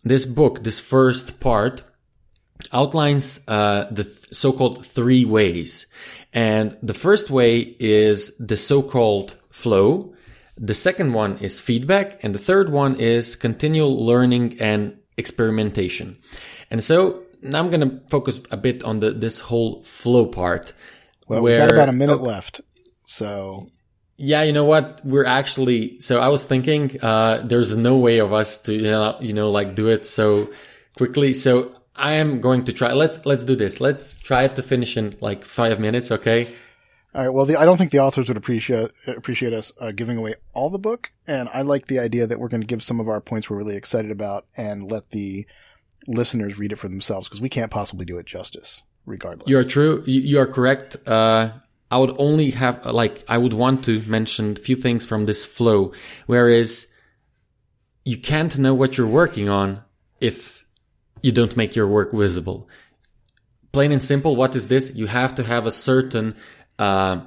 this 0.05 0.27
book, 0.27 0.63
this 0.63 0.79
first 0.79 1.41
part 1.41 1.83
outlines, 2.73 3.41
uh, 3.49 3.87
the 3.91 4.05
th- 4.05 4.29
so-called 4.33 4.85
three 4.85 5.25
ways. 5.25 5.87
And 6.35 6.77
the 6.83 6.95
first 6.95 7.31
way 7.31 7.61
is 7.81 8.37
the 8.39 8.57
so-called 8.57 9.37
flow. 9.51 10.15
The 10.59 10.75
second 10.75 11.15
one 11.15 11.39
is 11.39 11.59
feedback. 11.59 12.23
And 12.23 12.35
the 12.35 12.39
third 12.39 12.71
one 12.71 12.97
is 12.97 13.35
continual 13.35 14.05
learning 14.05 14.61
and 14.61 14.99
experimentation. 15.17 16.19
And 16.71 16.85
so 16.85 17.23
now 17.41 17.61
I'm 17.61 17.71
going 17.71 17.89
to 17.89 18.01
focus 18.11 18.41
a 18.51 18.59
bit 18.59 18.85
on 18.85 19.01
the, 19.01 19.13
this 19.13 19.41
whole 19.41 19.83
flow 19.85 20.27
part. 20.27 20.75
Well, 21.27 21.41
where, 21.41 21.61
we've 21.61 21.69
got 21.69 21.75
about 21.75 21.89
a 21.89 21.93
minute 21.93 22.21
oh, 22.21 22.25
left. 22.25 22.61
So 23.07 23.71
yeah, 24.21 24.43
you 24.43 24.53
know 24.53 24.67
what? 24.67 25.01
We're 25.03 25.25
actually, 25.25 25.99
so 25.99 26.21
I 26.21 26.29
was 26.29 26.45
thinking, 26.45 26.99
uh, 27.01 27.41
there's 27.43 27.75
no 27.75 27.97
way 27.97 28.19
of 28.19 28.35
us 28.35 28.59
to, 28.59 28.75
you 28.75 28.83
know, 28.83 29.17
you 29.19 29.33
know, 29.33 29.51
like 29.51 29.75
do 29.75 29.89
it 29.89 30.05
so 30.05 30.51
quickly. 30.95 31.33
So 31.33 31.73
I 31.97 32.13
am 32.15 32.43
going 32.43 32.65
to 32.65 32.73
try. 32.75 32.93
Let's, 32.93 33.25
let's 33.25 33.45
do 33.45 33.57
this. 33.57 33.81
Let's 33.81 34.17
try 34.17 34.47
to 34.47 34.63
finish 34.63 34.99
in 34.99 35.15
like 35.23 35.47
five 35.47 35.81
minutes. 35.81 36.11
Okay. 36.11 36.55
All 37.15 37.23
right. 37.23 37.31
Well, 37.31 37.47
the, 37.47 37.57
I 37.59 37.65
don't 37.65 37.79
think 37.79 37.93
the 37.93 38.01
authors 38.01 38.29
would 38.29 38.37
appreciate, 38.37 38.91
appreciate 39.07 39.55
us 39.55 39.73
uh, 39.81 39.93
giving 39.93 40.19
away 40.19 40.35
all 40.53 40.69
the 40.69 40.79
book. 40.79 41.13
And 41.27 41.49
I 41.55 41.63
like 41.63 41.87
the 41.87 41.99
idea 41.99 42.27
that 42.27 42.39
we're 42.39 42.49
going 42.49 42.61
to 42.61 42.67
give 42.67 42.83
some 42.83 43.01
of 43.01 43.09
our 43.09 43.23
points 43.23 43.49
we're 43.49 43.57
really 43.57 43.77
excited 43.77 44.11
about 44.11 44.45
and 44.55 44.93
let 44.93 45.11
the 45.13 45.47
listeners 46.07 46.59
read 46.59 46.73
it 46.73 46.77
for 46.77 46.89
themselves 46.89 47.27
because 47.27 47.41
we 47.41 47.49
can't 47.49 47.71
possibly 47.71 48.05
do 48.05 48.19
it 48.19 48.27
justice 48.27 48.83
regardless. 49.07 49.49
You're 49.49 49.65
true. 49.65 50.05
You 50.07 50.41
are 50.41 50.47
correct. 50.47 50.97
Uh, 51.09 51.53
I 51.91 51.99
would 51.99 52.15
only 52.19 52.51
have, 52.53 52.87
like, 52.87 53.25
I 53.29 53.37
would 53.37 53.53
want 53.53 53.85
to 53.85 54.03
mention 54.03 54.53
a 54.53 54.61
few 54.61 54.77
things 54.77 55.05
from 55.05 55.27
this 55.27 55.45
flow, 55.45 55.93
whereas 56.27 56.87
you 58.05 58.17
can't 58.17 58.57
know 58.59 58.75
what 58.75 58.97
you're 58.97 59.07
working 59.07 59.49
on 59.49 59.83
if 60.21 60.65
you 61.23 61.33
don't 61.33 61.57
make 61.57 61.75
your 61.75 61.89
work 61.89 62.13
visible. 62.13 62.69
Plain 63.73 63.93
and 63.93 64.03
simple, 64.03 64.37
what 64.37 64.57
is 64.57 64.69
this? 64.69 64.91
You 64.95 65.07
have 65.07 65.35
to 65.37 65.43
have 65.43 65.67
a 65.67 65.73
certain, 65.73 66.37
uh, 66.79 67.21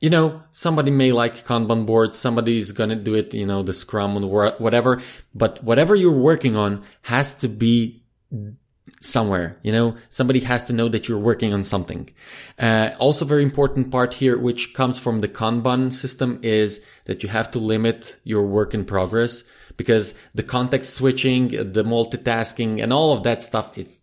you 0.00 0.10
know, 0.10 0.42
somebody 0.50 0.90
may 0.90 1.12
like 1.12 1.46
Kanban 1.46 1.86
boards, 1.86 2.16
somebody's 2.16 2.72
gonna 2.72 2.96
do 2.96 3.14
it, 3.14 3.34
you 3.34 3.46
know, 3.46 3.62
the 3.62 3.72
Scrum 3.72 4.22
or 4.24 4.52
whatever, 4.58 5.00
but 5.34 5.62
whatever 5.64 5.94
you're 5.94 6.12
working 6.12 6.56
on 6.56 6.84
has 7.02 7.34
to 7.34 7.48
be 7.48 8.02
somewhere 9.00 9.58
you 9.62 9.72
know 9.72 9.96
somebody 10.08 10.40
has 10.40 10.64
to 10.64 10.72
know 10.72 10.88
that 10.88 11.08
you're 11.08 11.18
working 11.18 11.54
on 11.54 11.64
something 11.64 12.08
uh, 12.58 12.90
also 12.98 13.24
very 13.24 13.42
important 13.42 13.90
part 13.90 14.14
here 14.14 14.38
which 14.38 14.74
comes 14.74 14.98
from 14.98 15.18
the 15.18 15.28
kanban 15.28 15.92
system 15.92 16.38
is 16.42 16.80
that 17.04 17.22
you 17.22 17.28
have 17.28 17.50
to 17.50 17.58
limit 17.58 18.16
your 18.24 18.46
work 18.46 18.74
in 18.74 18.84
progress 18.84 19.42
because 19.76 20.14
the 20.34 20.42
context 20.42 20.94
switching 20.94 21.48
the 21.48 21.84
multitasking 21.84 22.82
and 22.82 22.92
all 22.92 23.12
of 23.12 23.22
that 23.22 23.42
stuff 23.42 23.78
is 23.78 24.00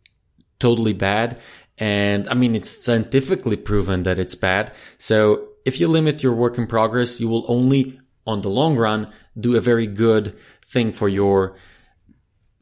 totally 0.59 0.93
bad 0.93 1.37
And 1.77 2.27
I 2.29 2.33
mean, 2.35 2.55
it's 2.55 2.69
scientifically 2.69 3.57
proven 3.57 4.03
that 4.03 4.19
it's 4.19 4.35
bad. 4.35 4.73
So 4.97 5.49
if 5.65 5.79
you 5.79 5.87
limit 5.87 6.23
your 6.23 6.33
work 6.33 6.57
in 6.57 6.67
progress, 6.67 7.19
you 7.19 7.27
will 7.27 7.45
only 7.47 7.99
on 8.25 8.41
the 8.41 8.49
long 8.49 8.77
run 8.77 9.11
do 9.39 9.55
a 9.55 9.61
very 9.61 9.87
good 9.87 10.37
thing 10.65 10.91
for 10.91 11.09
your 11.09 11.57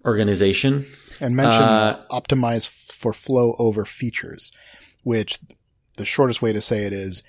organization. 0.06 0.86
And 1.24 1.38
mention 1.38 1.62
uh, 1.62 2.02
optimize 2.12 2.68
for 2.68 3.14
flow 3.14 3.56
over 3.58 3.86
features, 3.86 4.52
which 5.04 5.40
the 5.96 6.04
shortest 6.04 6.42
way 6.42 6.52
to 6.52 6.60
say 6.60 6.84
it 6.86 6.92
is 6.92 7.24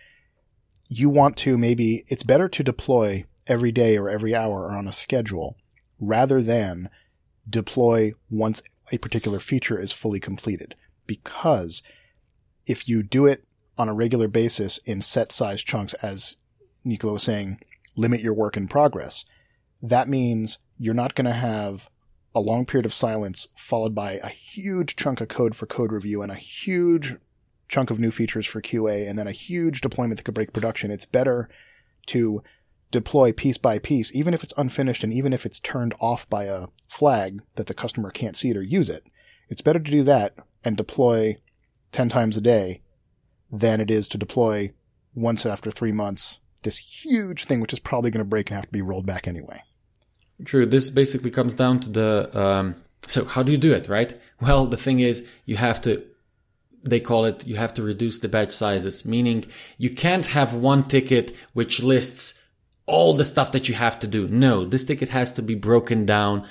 you 0.89 1.09
want 1.09 1.37
to 1.39 1.57
maybe 1.57 2.05
it's 2.09 2.25
better 2.25 2.49
to 2.49 2.65
deploy 2.65 3.25
every 3.47 3.71
day 3.71 3.97
or 3.97 4.09
every 4.09 4.35
hour 4.35 4.65
or 4.65 4.73
on 4.73 4.89
a 4.89 4.93
schedule 4.93 5.57
rather 6.01 6.43
than 6.43 6.91
deploy 7.49 8.13
once 8.31 8.63
a 8.91 8.99
particular 8.99 9.39
feature 9.39 9.79
is 9.79 9.93
fully 9.93 10.19
completed. 10.19 10.75
Because 11.07 11.83
if 12.67 12.89
you 12.89 13.05
do 13.05 13.27
it 13.27 13.45
on 13.79 13.89
a 13.89 13.95
regular 13.95 14.27
basis 14.27 14.79
in 14.79 15.03
set 15.03 15.31
size 15.31 15.63
chunks, 15.63 15.95
as 15.95 16.35
Nicola 16.85 17.13
was 17.13 17.23
saying, 17.23 17.61
limit 17.95 18.21
your 18.21 18.35
work 18.35 18.57
in 18.57 18.67
progress, 18.67 19.25
that 19.83 20.09
means 20.09 20.59
you're 20.79 20.95
not 20.95 21.15
going 21.15 21.27
to 21.27 21.33
have 21.33 21.89
a 22.35 22.41
long 22.41 22.67
period 22.67 22.85
of 22.85 22.95
silence 22.95 23.49
followed 23.57 23.95
by 23.95 24.15
a 24.15 24.29
huge 24.29 24.97
chunk 24.97 25.21
of 25.21 25.29
code 25.29 25.55
for 25.55 25.67
code 25.67 25.93
review 25.93 26.23
and 26.23 26.33
a 26.33 26.37
huge 26.37 27.17
chunk 27.69 27.91
of 27.91 27.99
new 27.99 28.11
features 28.11 28.47
for 28.47 28.61
QA 28.61 29.09
and 29.09 29.19
then 29.19 29.27
a 29.27 29.33
huge 29.33 29.81
deployment 29.81 30.19
that 30.19 30.25
could 30.25 30.35
break 30.35 30.53
production. 30.53 30.91
It's 30.91 31.05
better 31.05 31.49
to 32.07 32.43
deploy 32.91 33.33
piece 33.33 33.59
by 33.59 33.79
piece, 33.79 34.15
even 34.15 34.35
if 34.35 34.45
it's 34.45 34.53
unfinished 34.57 35.05
and 35.05 35.13
even 35.13 35.33
if 35.33 35.47
it's 35.47 35.61
turned 35.61 35.95
off 36.01 36.29
by 36.29 36.45
a 36.45 36.67
flag 36.89 37.41
that 37.57 37.67
the 37.67 37.75
customer 37.75 38.11
can't 38.11 38.37
see 38.37 38.51
it 38.51 38.57
or 38.57 38.63
use 38.63 38.89
it. 38.89 39.05
It's 39.49 39.63
better 39.63 39.81
to 39.81 39.91
do 39.91 40.03
that 40.05 40.35
and 40.65 40.77
deploy 40.77 41.37
10 41.93 42.09
times 42.09 42.37
a 42.37 42.41
day 42.41 42.83
than 43.51 43.81
it 43.81 43.91
is 43.91 44.09
to 44.09 44.19
deploy 44.19 44.73
once 45.15 45.47
after 45.47 45.71
three 45.71 45.93
months 45.93 46.39
this 46.65 46.79
huge 46.79 47.45
thing, 47.45 47.61
which 47.61 47.73
is 47.73 47.79
probably 47.79 48.11
going 48.11 48.25
to 48.25 48.29
break 48.29 48.49
and 48.49 48.57
have 48.57 48.67
to 48.67 48.73
be 48.73 48.83
rolled 48.83 49.07
back 49.07 49.29
anyway. 49.29 49.63
True. 50.45 50.67
This 50.67 50.91
basically 50.91 51.31
comes 51.31 51.55
down 51.55 51.81
to 51.81 51.91
the, 51.91 52.39
um, 52.39 52.75
so 53.07 53.25
how 53.25 53.43
do 53.43 53.53
you 53.53 53.59
do 53.59 53.73
it, 53.73 53.89
right? 53.89 54.19
Well, 54.41 54.67
the 54.67 54.77
thing 54.77 55.01
is, 55.01 55.25
you 55.45 55.57
have 55.57 55.81
to, 55.83 56.05
they 56.83 57.01
call 57.01 57.25
it, 57.25 57.47
you 57.47 57.57
have 57.57 57.75
to 57.75 57.83
reduce 57.83 58.19
the 58.19 58.29
batch 58.29 58.51
sizes, 58.51 59.05
meaning 59.05 59.45
you 59.79 59.91
can't 59.91 60.27
have 60.27 60.55
one 60.55 60.89
ticket 60.89 61.35
which 61.53 61.83
lists 61.83 62.35
all 62.87 63.15
the 63.15 63.25
stuff 63.25 63.53
that 63.53 63.69
you 63.69 63.75
have 63.75 63.99
to 64.01 64.07
do. 64.07 64.29
No, 64.29 64.65
this 64.65 64.85
ticket 64.85 65.09
has 65.09 65.33
to 65.33 65.43
be 65.43 65.55
broken 65.55 66.05
down 66.05 66.47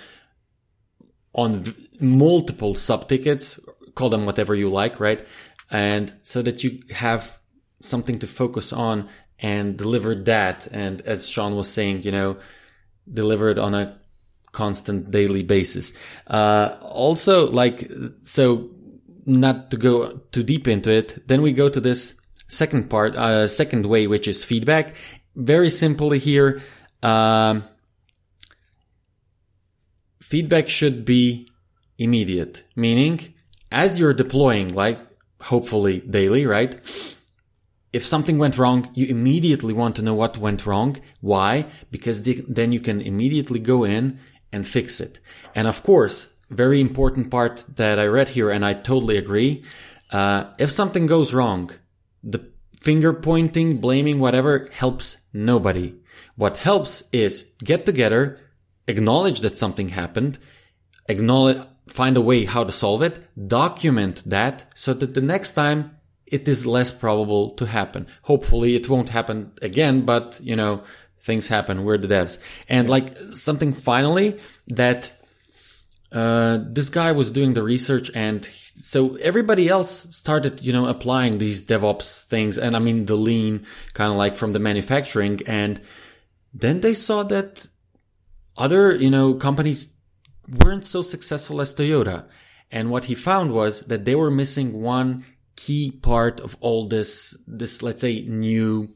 on 1.34 1.76
multiple 2.00 2.74
sub 2.74 3.08
tickets, 3.08 3.60
call 3.96 4.10
them 4.10 4.26
whatever 4.26 4.56
you 4.56 4.70
like, 4.70 5.00
right? 5.00 5.24
And 5.70 6.14
so 6.24 6.42
that 6.42 6.64
you 6.64 6.82
have 6.92 7.40
something 7.82 8.20
to 8.20 8.28
focus 8.28 8.74
on 8.74 9.10
and 9.40 9.78
deliver 9.78 10.16
that. 10.16 10.68
And 10.72 11.02
as 11.02 11.28
Sean 11.28 11.56
was 11.56 11.68
saying, 11.68 12.04
you 12.04 12.12
know, 12.12 12.38
delivered 13.12 13.60
on 13.60 13.74
a 13.74 13.98
constant 14.52 15.12
daily 15.12 15.44
basis. 15.44 15.94
Uh, 16.28 16.78
also, 16.82 17.50
like, 17.50 17.92
so 18.24 18.70
not 19.26 19.72
to 19.72 19.78
go 19.78 20.18
too 20.32 20.44
deep 20.44 20.68
into 20.68 20.90
it, 20.92 21.28
then 21.28 21.42
we 21.42 21.52
go 21.52 21.70
to 21.70 21.82
this 21.82 22.16
second 22.48 22.90
part, 22.90 23.16
uh, 23.16 23.48
second 23.48 23.86
way, 23.86 24.08
which 24.08 24.28
is 24.28 24.46
feedback. 24.46 24.96
Very 25.36 25.70
simply 25.70 26.20
here, 26.20 26.62
um, 27.02 27.64
feedback 30.22 30.70
should 30.70 31.06
be 31.06 31.48
immediate, 31.98 32.64
meaning 32.76 33.34
as 33.72 34.00
you're 34.00 34.14
deploying, 34.14 34.70
like 34.74 35.00
hopefully 35.42 36.00
daily, 36.00 36.46
right? 36.46 36.80
If 37.94 38.06
something 38.06 38.40
went 38.40 38.58
wrong, 38.58 38.90
you 38.96 39.06
immediately 39.06 39.72
want 39.72 39.96
to 39.96 40.02
know 40.02 40.16
what 40.16 40.38
went 40.38 40.66
wrong. 40.66 40.98
Why? 41.22 41.68
Because 41.92 42.24
then 42.24 42.72
you 42.72 42.80
can 42.80 43.00
immediately 43.00 43.60
go 43.60 43.84
in 43.84 44.20
and 44.52 44.68
fix 44.68 45.00
it. 45.00 45.20
And 45.54 45.68
of 45.68 45.84
course, 45.84 46.28
very 46.50 46.82
important 46.82 47.30
part 47.30 47.66
that 47.76 48.00
I 48.00 48.06
read 48.06 48.30
here, 48.30 48.50
and 48.50 48.66
I 48.66 48.74
totally 48.74 49.18
agree. 49.18 49.64
Uh, 50.12 50.46
if 50.58 50.72
something 50.72 51.06
goes 51.06 51.34
wrong, 51.34 51.72
the 52.24 52.52
finger 52.80 53.14
pointing, 53.14 53.78
blaming, 53.78 54.20
whatever 54.20 54.70
helps 54.72 55.18
nobody. 55.32 55.96
What 56.36 56.58
helps 56.58 57.04
is 57.12 57.48
get 57.64 57.86
together, 57.86 58.40
acknowledge 58.88 59.40
that 59.42 59.58
something 59.58 59.90
happened, 59.90 60.40
acknowledge, 61.08 61.66
find 61.88 62.18
a 62.18 62.22
way 62.22 62.46
how 62.46 62.64
to 62.64 62.72
solve 62.72 63.02
it, 63.02 63.20
document 63.48 64.24
that 64.26 64.66
so 64.76 64.94
that 64.94 65.14
the 65.14 65.22
next 65.22 65.54
time 65.54 65.98
it 66.34 66.48
is 66.48 66.66
less 66.66 66.92
probable 66.92 67.52
to 67.52 67.66
happen. 67.66 68.08
Hopefully 68.24 68.76
it 68.76 68.90
won't 68.90 69.10
happen 69.10 69.52
again, 69.62 70.02
but 70.06 70.40
you 70.42 70.56
know, 70.56 70.84
things 71.22 71.48
happen. 71.48 71.84
We're 71.84 72.00
the 72.00 72.08
devs. 72.08 72.38
And 72.68 72.90
like 72.90 73.16
something 73.34 73.72
finally 73.74 74.40
that, 74.68 75.12
uh, 76.12 76.60
this 76.62 76.90
guy 76.90 77.12
was 77.12 77.32
doing 77.32 77.54
the 77.54 77.64
research 77.64 78.12
and 78.14 78.46
so 78.76 79.16
everybody 79.16 79.70
else 79.70 80.08
started, 80.10 80.62
you 80.62 80.74
know, 80.74 80.88
applying 80.88 81.38
these 81.38 81.64
DevOps 81.64 82.24
things. 82.24 82.58
And 82.58 82.76
I 82.76 82.80
mean, 82.80 83.06
the 83.06 83.16
lean 83.16 83.66
kind 83.94 84.12
of 84.12 84.18
like 84.18 84.36
from 84.36 84.54
the 84.54 84.60
manufacturing. 84.60 85.42
And 85.46 85.80
then 86.54 86.82
they 86.82 86.96
saw 86.96 87.24
that 87.24 87.68
other, 88.58 88.96
you 88.96 89.12
know, 89.12 89.36
companies 89.36 89.94
weren't 90.64 90.86
so 90.86 91.02
successful 91.02 91.62
as 91.62 91.74
Toyota. 91.74 92.26
And 92.72 92.90
what 92.90 93.06
he 93.06 93.16
found 93.16 93.52
was 93.52 93.82
that 93.82 94.06
they 94.06 94.16
were 94.16 94.32
missing 94.32 94.82
one 94.82 95.24
key 95.56 95.92
part 95.92 96.40
of 96.40 96.58
all 96.60 96.88
this, 96.88 97.38
this, 97.48 97.82
let's 97.82 98.02
say, 98.02 98.22
new 98.22 98.90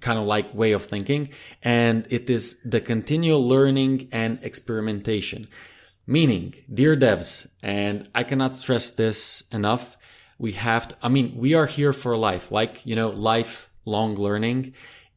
kind 0.00 0.18
of 0.18 0.26
like 0.26 0.54
way 0.54 0.72
of 0.72 0.84
thinking. 0.84 1.30
And 1.62 2.06
it 2.10 2.30
is 2.30 2.56
the 2.64 2.80
continual 2.80 3.46
learning 3.46 4.08
and 4.12 4.38
experimentation. 4.42 5.48
Meaning, 6.06 6.54
dear 6.72 6.96
devs, 6.96 7.46
and 7.62 8.08
I 8.14 8.24
cannot 8.24 8.54
stress 8.54 8.90
this 8.90 9.42
enough. 9.52 9.96
We 10.38 10.52
have 10.52 10.88
to, 10.88 10.96
I 11.02 11.08
mean, 11.10 11.34
we 11.36 11.54
are 11.54 11.66
here 11.66 11.92
for 11.92 12.16
life, 12.16 12.50
like, 12.50 12.86
you 12.86 12.96
know, 12.96 13.10
lifelong 13.10 14.14
learning. 14.14 14.72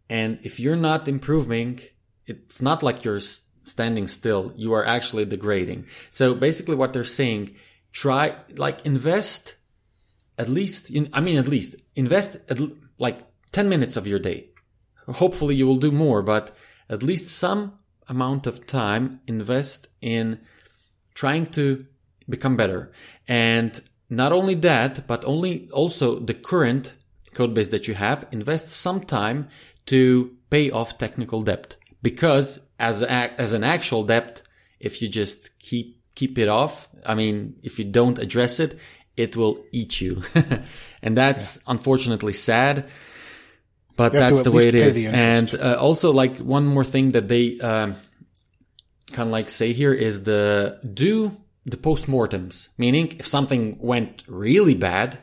And 0.09 0.39
if 0.43 0.59
you're 0.59 0.75
not 0.75 1.07
improving, 1.07 1.79
it's 2.27 2.61
not 2.61 2.83
like 2.83 3.05
you're 3.05 3.21
standing 3.63 4.07
still. 4.07 4.51
You 4.57 4.73
are 4.73 4.85
actually 4.85 5.23
degrading. 5.25 5.85
So 6.09 6.33
basically 6.33 6.75
what 6.75 6.91
they're 6.91 7.05
saying, 7.05 7.55
try, 7.93 8.35
like, 8.57 8.85
invest 8.85 9.55
at 10.37 10.49
least, 10.49 10.91
I 11.13 11.21
mean, 11.21 11.37
at 11.37 11.47
least 11.47 11.75
invest 11.95 12.37
at, 12.49 12.59
like 12.97 13.19
10 13.51 13.69
minutes 13.69 13.97
of 13.97 14.07
your 14.07 14.19
day. 14.19 14.49
Hopefully 15.07 15.55
you 15.55 15.67
will 15.67 15.77
do 15.77 15.91
more, 15.91 16.21
but 16.21 16.55
at 16.89 17.03
least 17.03 17.27
some 17.27 17.73
amount 18.07 18.47
of 18.47 18.65
time 18.65 19.19
invest 19.27 19.87
in 20.01 20.39
trying 21.13 21.45
to 21.47 21.85
become 22.29 22.55
better. 22.55 22.91
And 23.27 23.79
not 24.09 24.31
only 24.31 24.55
that, 24.55 25.07
but 25.07 25.25
only 25.25 25.69
also 25.71 26.19
the 26.19 26.33
current 26.33 26.93
code 27.33 27.53
base 27.53 27.69
that 27.69 27.87
you 27.87 27.93
have, 27.93 28.27
invest 28.31 28.69
some 28.69 29.01
time 29.01 29.47
to 29.87 30.35
pay 30.49 30.69
off 30.69 30.97
technical 30.97 31.41
debt. 31.41 31.77
Because 32.01 32.59
as 32.79 33.01
a, 33.01 33.09
as 33.39 33.53
an 33.53 33.63
actual 33.63 34.03
debt, 34.03 34.41
if 34.79 35.01
you 35.01 35.09
just 35.09 35.57
keep 35.59 35.97
keep 36.13 36.37
it 36.37 36.49
off, 36.49 36.89
I 37.05 37.15
mean, 37.15 37.57
if 37.63 37.79
you 37.79 37.85
don't 37.85 38.19
address 38.19 38.59
it, 38.59 38.77
it 39.17 39.35
will 39.35 39.63
eat 39.71 40.01
you. 40.01 40.23
and 41.01 41.17
that's 41.17 41.57
yeah. 41.57 41.63
unfortunately 41.67 42.33
sad, 42.33 42.87
but 43.95 44.13
that's 44.13 44.43
the 44.43 44.51
way 44.51 44.67
it 44.67 44.75
is. 44.75 45.05
And 45.05 45.53
uh, 45.55 45.77
also, 45.79 46.11
like, 46.11 46.37
one 46.37 46.65
more 46.65 46.83
thing 46.83 47.11
that 47.11 47.27
they 47.27 47.59
um, 47.59 47.95
kind 49.11 49.27
of 49.27 49.31
like 49.31 49.49
say 49.49 49.73
here 49.73 49.93
is 49.93 50.23
the 50.23 50.79
do 50.93 51.37
the 51.65 51.77
postmortems, 51.77 52.69
meaning 52.77 53.15
if 53.19 53.27
something 53.27 53.77
went 53.79 54.23
really 54.27 54.73
bad, 54.73 55.19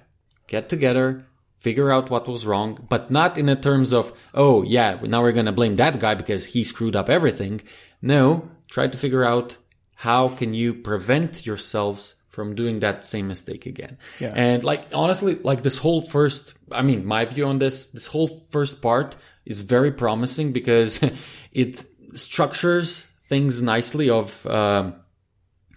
get 0.46 0.68
together, 0.68 1.24
figure 1.58 1.90
out 1.90 2.10
what 2.10 2.28
was 2.28 2.46
wrong, 2.46 2.86
but 2.88 3.10
not 3.10 3.36
in 3.36 3.46
the 3.46 3.56
terms 3.56 3.92
of, 3.92 4.12
oh, 4.34 4.62
yeah, 4.62 4.98
now 5.02 5.22
we're 5.22 5.32
going 5.32 5.46
to 5.46 5.52
blame 5.52 5.76
that 5.76 5.98
guy 5.98 6.14
because 6.14 6.44
he 6.44 6.62
screwed 6.62 6.94
up 6.94 7.10
everything. 7.10 7.60
No, 8.00 8.48
try 8.68 8.86
to 8.86 8.98
figure 8.98 9.24
out 9.24 9.56
how 9.96 10.28
can 10.28 10.54
you 10.54 10.72
prevent 10.74 11.44
yourselves 11.44 12.14
from 12.38 12.54
doing 12.54 12.78
that 12.78 13.04
same 13.04 13.26
mistake 13.26 13.66
again. 13.66 13.98
Yeah. 14.20 14.32
And 14.36 14.62
like 14.62 14.84
honestly, 14.92 15.34
like 15.42 15.62
this 15.62 15.76
whole 15.76 16.00
first, 16.00 16.54
I 16.70 16.82
mean, 16.82 17.04
my 17.04 17.24
view 17.24 17.46
on 17.46 17.58
this, 17.58 17.86
this 17.86 18.06
whole 18.06 18.46
first 18.52 18.80
part 18.80 19.16
is 19.44 19.62
very 19.62 19.90
promising 19.90 20.52
because 20.52 21.00
it 21.52 21.84
structures 22.14 23.04
things 23.22 23.60
nicely 23.60 24.08
of 24.08 24.46
um, 24.46 24.94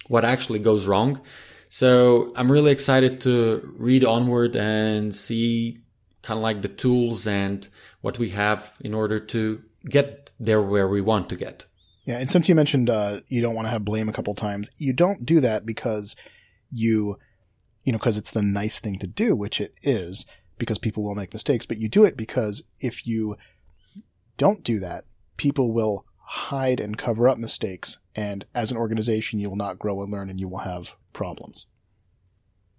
what 0.08 0.24
actually 0.24 0.60
goes 0.60 0.86
wrong. 0.86 1.20
So 1.70 2.32
I'm 2.36 2.52
really 2.52 2.72
excited 2.72 3.22
to 3.22 3.74
read 3.76 4.06
onward 4.06 4.56
and 4.56 5.16
see 5.16 5.80
kind 6.22 6.38
of 6.38 6.44
like 6.44 6.62
the 6.62 6.68
tools 6.70 7.26
and 7.26 7.68
what 8.02 8.20
we 8.20 8.30
have 8.30 8.72
in 8.82 8.94
order 8.94 9.20
to 9.20 9.64
get 9.90 10.32
there 10.40 10.62
where 10.62 10.88
we 10.88 11.02
want 11.02 11.28
to 11.30 11.36
get. 11.36 11.66
Yeah, 12.06 12.18
and 12.18 12.30
since 12.30 12.50
you 12.50 12.56
mentioned 12.56 12.90
uh, 12.90 13.22
you 13.30 13.42
don't 13.42 13.56
want 13.56 13.66
to 13.66 13.72
have 13.72 13.86
blame 13.86 14.10
a 14.10 14.14
couple 14.14 14.34
times, 14.36 14.70
you 14.78 14.94
don't 14.94 15.26
do 15.26 15.40
that 15.42 15.66
because 15.66 16.16
you 16.72 17.18
you 17.84 17.92
know, 17.92 17.98
because 17.98 18.18
it's 18.18 18.32
the 18.32 18.42
nice 18.42 18.80
thing 18.80 19.00
to 19.00 19.08
do, 19.08 19.36
which 19.36 19.60
it 19.60 19.74
is, 19.82 20.26
because 20.58 20.78
people 20.78 21.04
will 21.04 21.16
make 21.16 21.34
mistakes, 21.34 21.66
but 21.66 21.78
you 21.78 21.90
do 21.90 22.04
it 22.04 22.16
because 22.16 22.64
if 22.80 23.08
you 23.08 23.36
don't 24.38 24.64
do 24.64 24.80
that, 24.80 25.06
people 25.38 25.72
will 25.72 26.06
hide 26.18 26.80
and 26.80 26.98
cover 26.98 27.28
up 27.28 27.38
mistakes. 27.38 27.98
And 28.16 28.46
as 28.54 28.72
an 28.72 28.78
organization, 28.78 29.40
you 29.40 29.50
will 29.50 29.58
not 29.58 29.80
grow 29.80 30.02
and 30.04 30.12
learn 30.12 30.30
and 30.30 30.40
you 30.40 30.48
will 30.48 30.60
have 30.60 30.96
problems. 31.14 31.66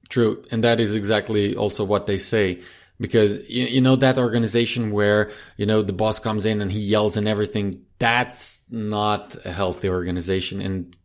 True. 0.08 0.44
And 0.50 0.62
that 0.64 0.78
is 0.78 0.94
exactly 0.94 1.56
also 1.56 1.84
what 1.84 2.06
they 2.06 2.18
say. 2.18 2.62
Because, 3.00 3.48
you, 3.48 3.64
you 3.66 3.80
know, 3.80 3.96
that 3.96 4.18
organization 4.18 4.92
where, 4.92 5.32
you 5.56 5.66
know, 5.66 5.82
the 5.82 5.92
boss 5.92 6.20
comes 6.20 6.46
in 6.46 6.60
and 6.60 6.70
he 6.70 6.78
yells 6.78 7.16
and 7.16 7.26
everything, 7.26 7.82
that's 7.98 8.60
not 8.70 9.34
a 9.44 9.50
healthy 9.50 9.88
organization. 9.88 10.60
And 10.60 10.96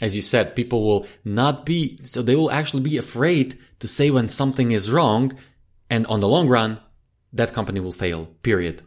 as 0.00 0.14
you 0.14 0.22
said, 0.22 0.54
people 0.56 0.86
will 0.86 1.06
not 1.24 1.66
be, 1.66 1.98
so 2.02 2.22
they 2.22 2.36
will 2.36 2.50
actually 2.50 2.82
be 2.82 2.96
afraid 2.98 3.58
to 3.80 3.88
say 3.88 4.10
when 4.10 4.28
something 4.28 4.70
is 4.70 4.90
wrong. 4.90 5.36
And 5.90 6.06
on 6.06 6.20
the 6.20 6.28
long 6.28 6.48
run, 6.48 6.80
that 7.32 7.52
company 7.52 7.80
will 7.80 7.92
fail, 7.92 8.26
period. 8.42 8.82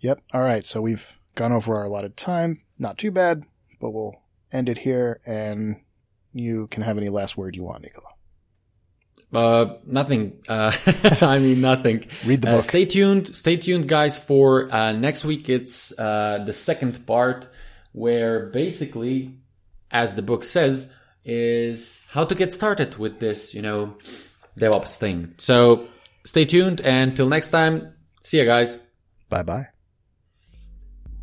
Yep. 0.00 0.20
All 0.32 0.40
right. 0.40 0.64
So 0.64 0.80
we've 0.80 1.12
gone 1.34 1.52
over 1.52 1.74
our 1.76 1.84
allotted 1.84 2.16
time. 2.16 2.62
Not 2.78 2.96
too 2.98 3.10
bad, 3.10 3.42
but 3.80 3.90
we'll 3.90 4.14
end 4.52 4.68
it 4.68 4.78
here. 4.78 5.20
And 5.26 5.80
you 6.32 6.68
can 6.70 6.82
have 6.82 6.96
any 6.98 7.08
last 7.08 7.36
word 7.36 7.56
you 7.56 7.64
want, 7.64 7.82
Nicola. 7.82 8.08
Uh, 9.32 9.76
nothing. 9.84 10.38
Uh, 10.48 10.72
I 11.20 11.38
mean, 11.38 11.60
nothing. 11.60 12.06
Read 12.24 12.42
the 12.42 12.48
Uh, 12.50 12.56
book. 12.56 12.64
stay 12.64 12.84
tuned. 12.84 13.36
Stay 13.36 13.56
tuned, 13.56 13.88
guys, 13.88 14.16
for 14.16 14.72
uh, 14.72 14.92
next 14.92 15.24
week. 15.24 15.48
It's 15.48 15.92
uh, 15.98 16.42
the 16.46 16.52
second 16.52 17.04
part 17.06 17.48
where 17.92 18.46
basically, 18.46 19.38
as 19.96 20.14
the 20.14 20.22
book 20.22 20.44
says, 20.44 20.90
is 21.24 22.00
how 22.10 22.24
to 22.24 22.34
get 22.34 22.52
started 22.52 22.98
with 22.98 23.18
this, 23.18 23.54
you 23.54 23.62
know, 23.62 23.96
DevOps 24.60 24.98
thing. 24.98 25.34
So 25.38 25.86
stay 26.24 26.44
tuned. 26.44 26.80
And 26.82 27.16
till 27.16 27.28
next 27.28 27.48
time, 27.48 27.94
see 28.20 28.38
you 28.38 28.44
guys. 28.44 28.78
Bye 29.30 29.42
bye. 29.42 29.68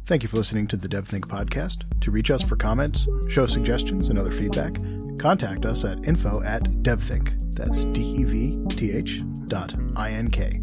Thank 0.06 0.24
you 0.24 0.30
for 0.30 0.38
listening 0.38 0.68
to 0.68 0.76
the 0.76 0.90
DevThink 0.90 1.26
podcast. 1.26 1.84
To 2.02 2.12
reach 2.12 2.32
us 2.32 2.42
for 2.42 2.58
comments, 2.58 3.08
show 3.30 3.46
suggestions, 3.46 4.10
and 4.10 4.20
other 4.20 4.32
feedback, 4.32 4.76
contact 5.18 5.66
us 5.66 5.86
at 5.86 6.06
info 6.06 6.44
at 6.44 6.64
devthink. 6.84 7.56
That's 7.56 7.86
D-E-V-T-H 7.86 9.22
dot 9.48 9.74
I-N-K. 9.96 10.60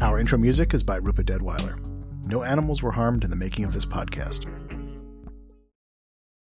Our 0.00 0.18
intro 0.18 0.38
music 0.38 0.74
is 0.74 0.82
by 0.82 0.96
Rupa 0.96 1.22
Deadweiler. 1.22 1.78
No 2.26 2.42
animals 2.42 2.82
were 2.82 2.90
harmed 2.90 3.22
in 3.22 3.30
the 3.30 3.36
making 3.36 3.64
of 3.64 3.74
this 3.74 3.86
podcast. 3.86 4.50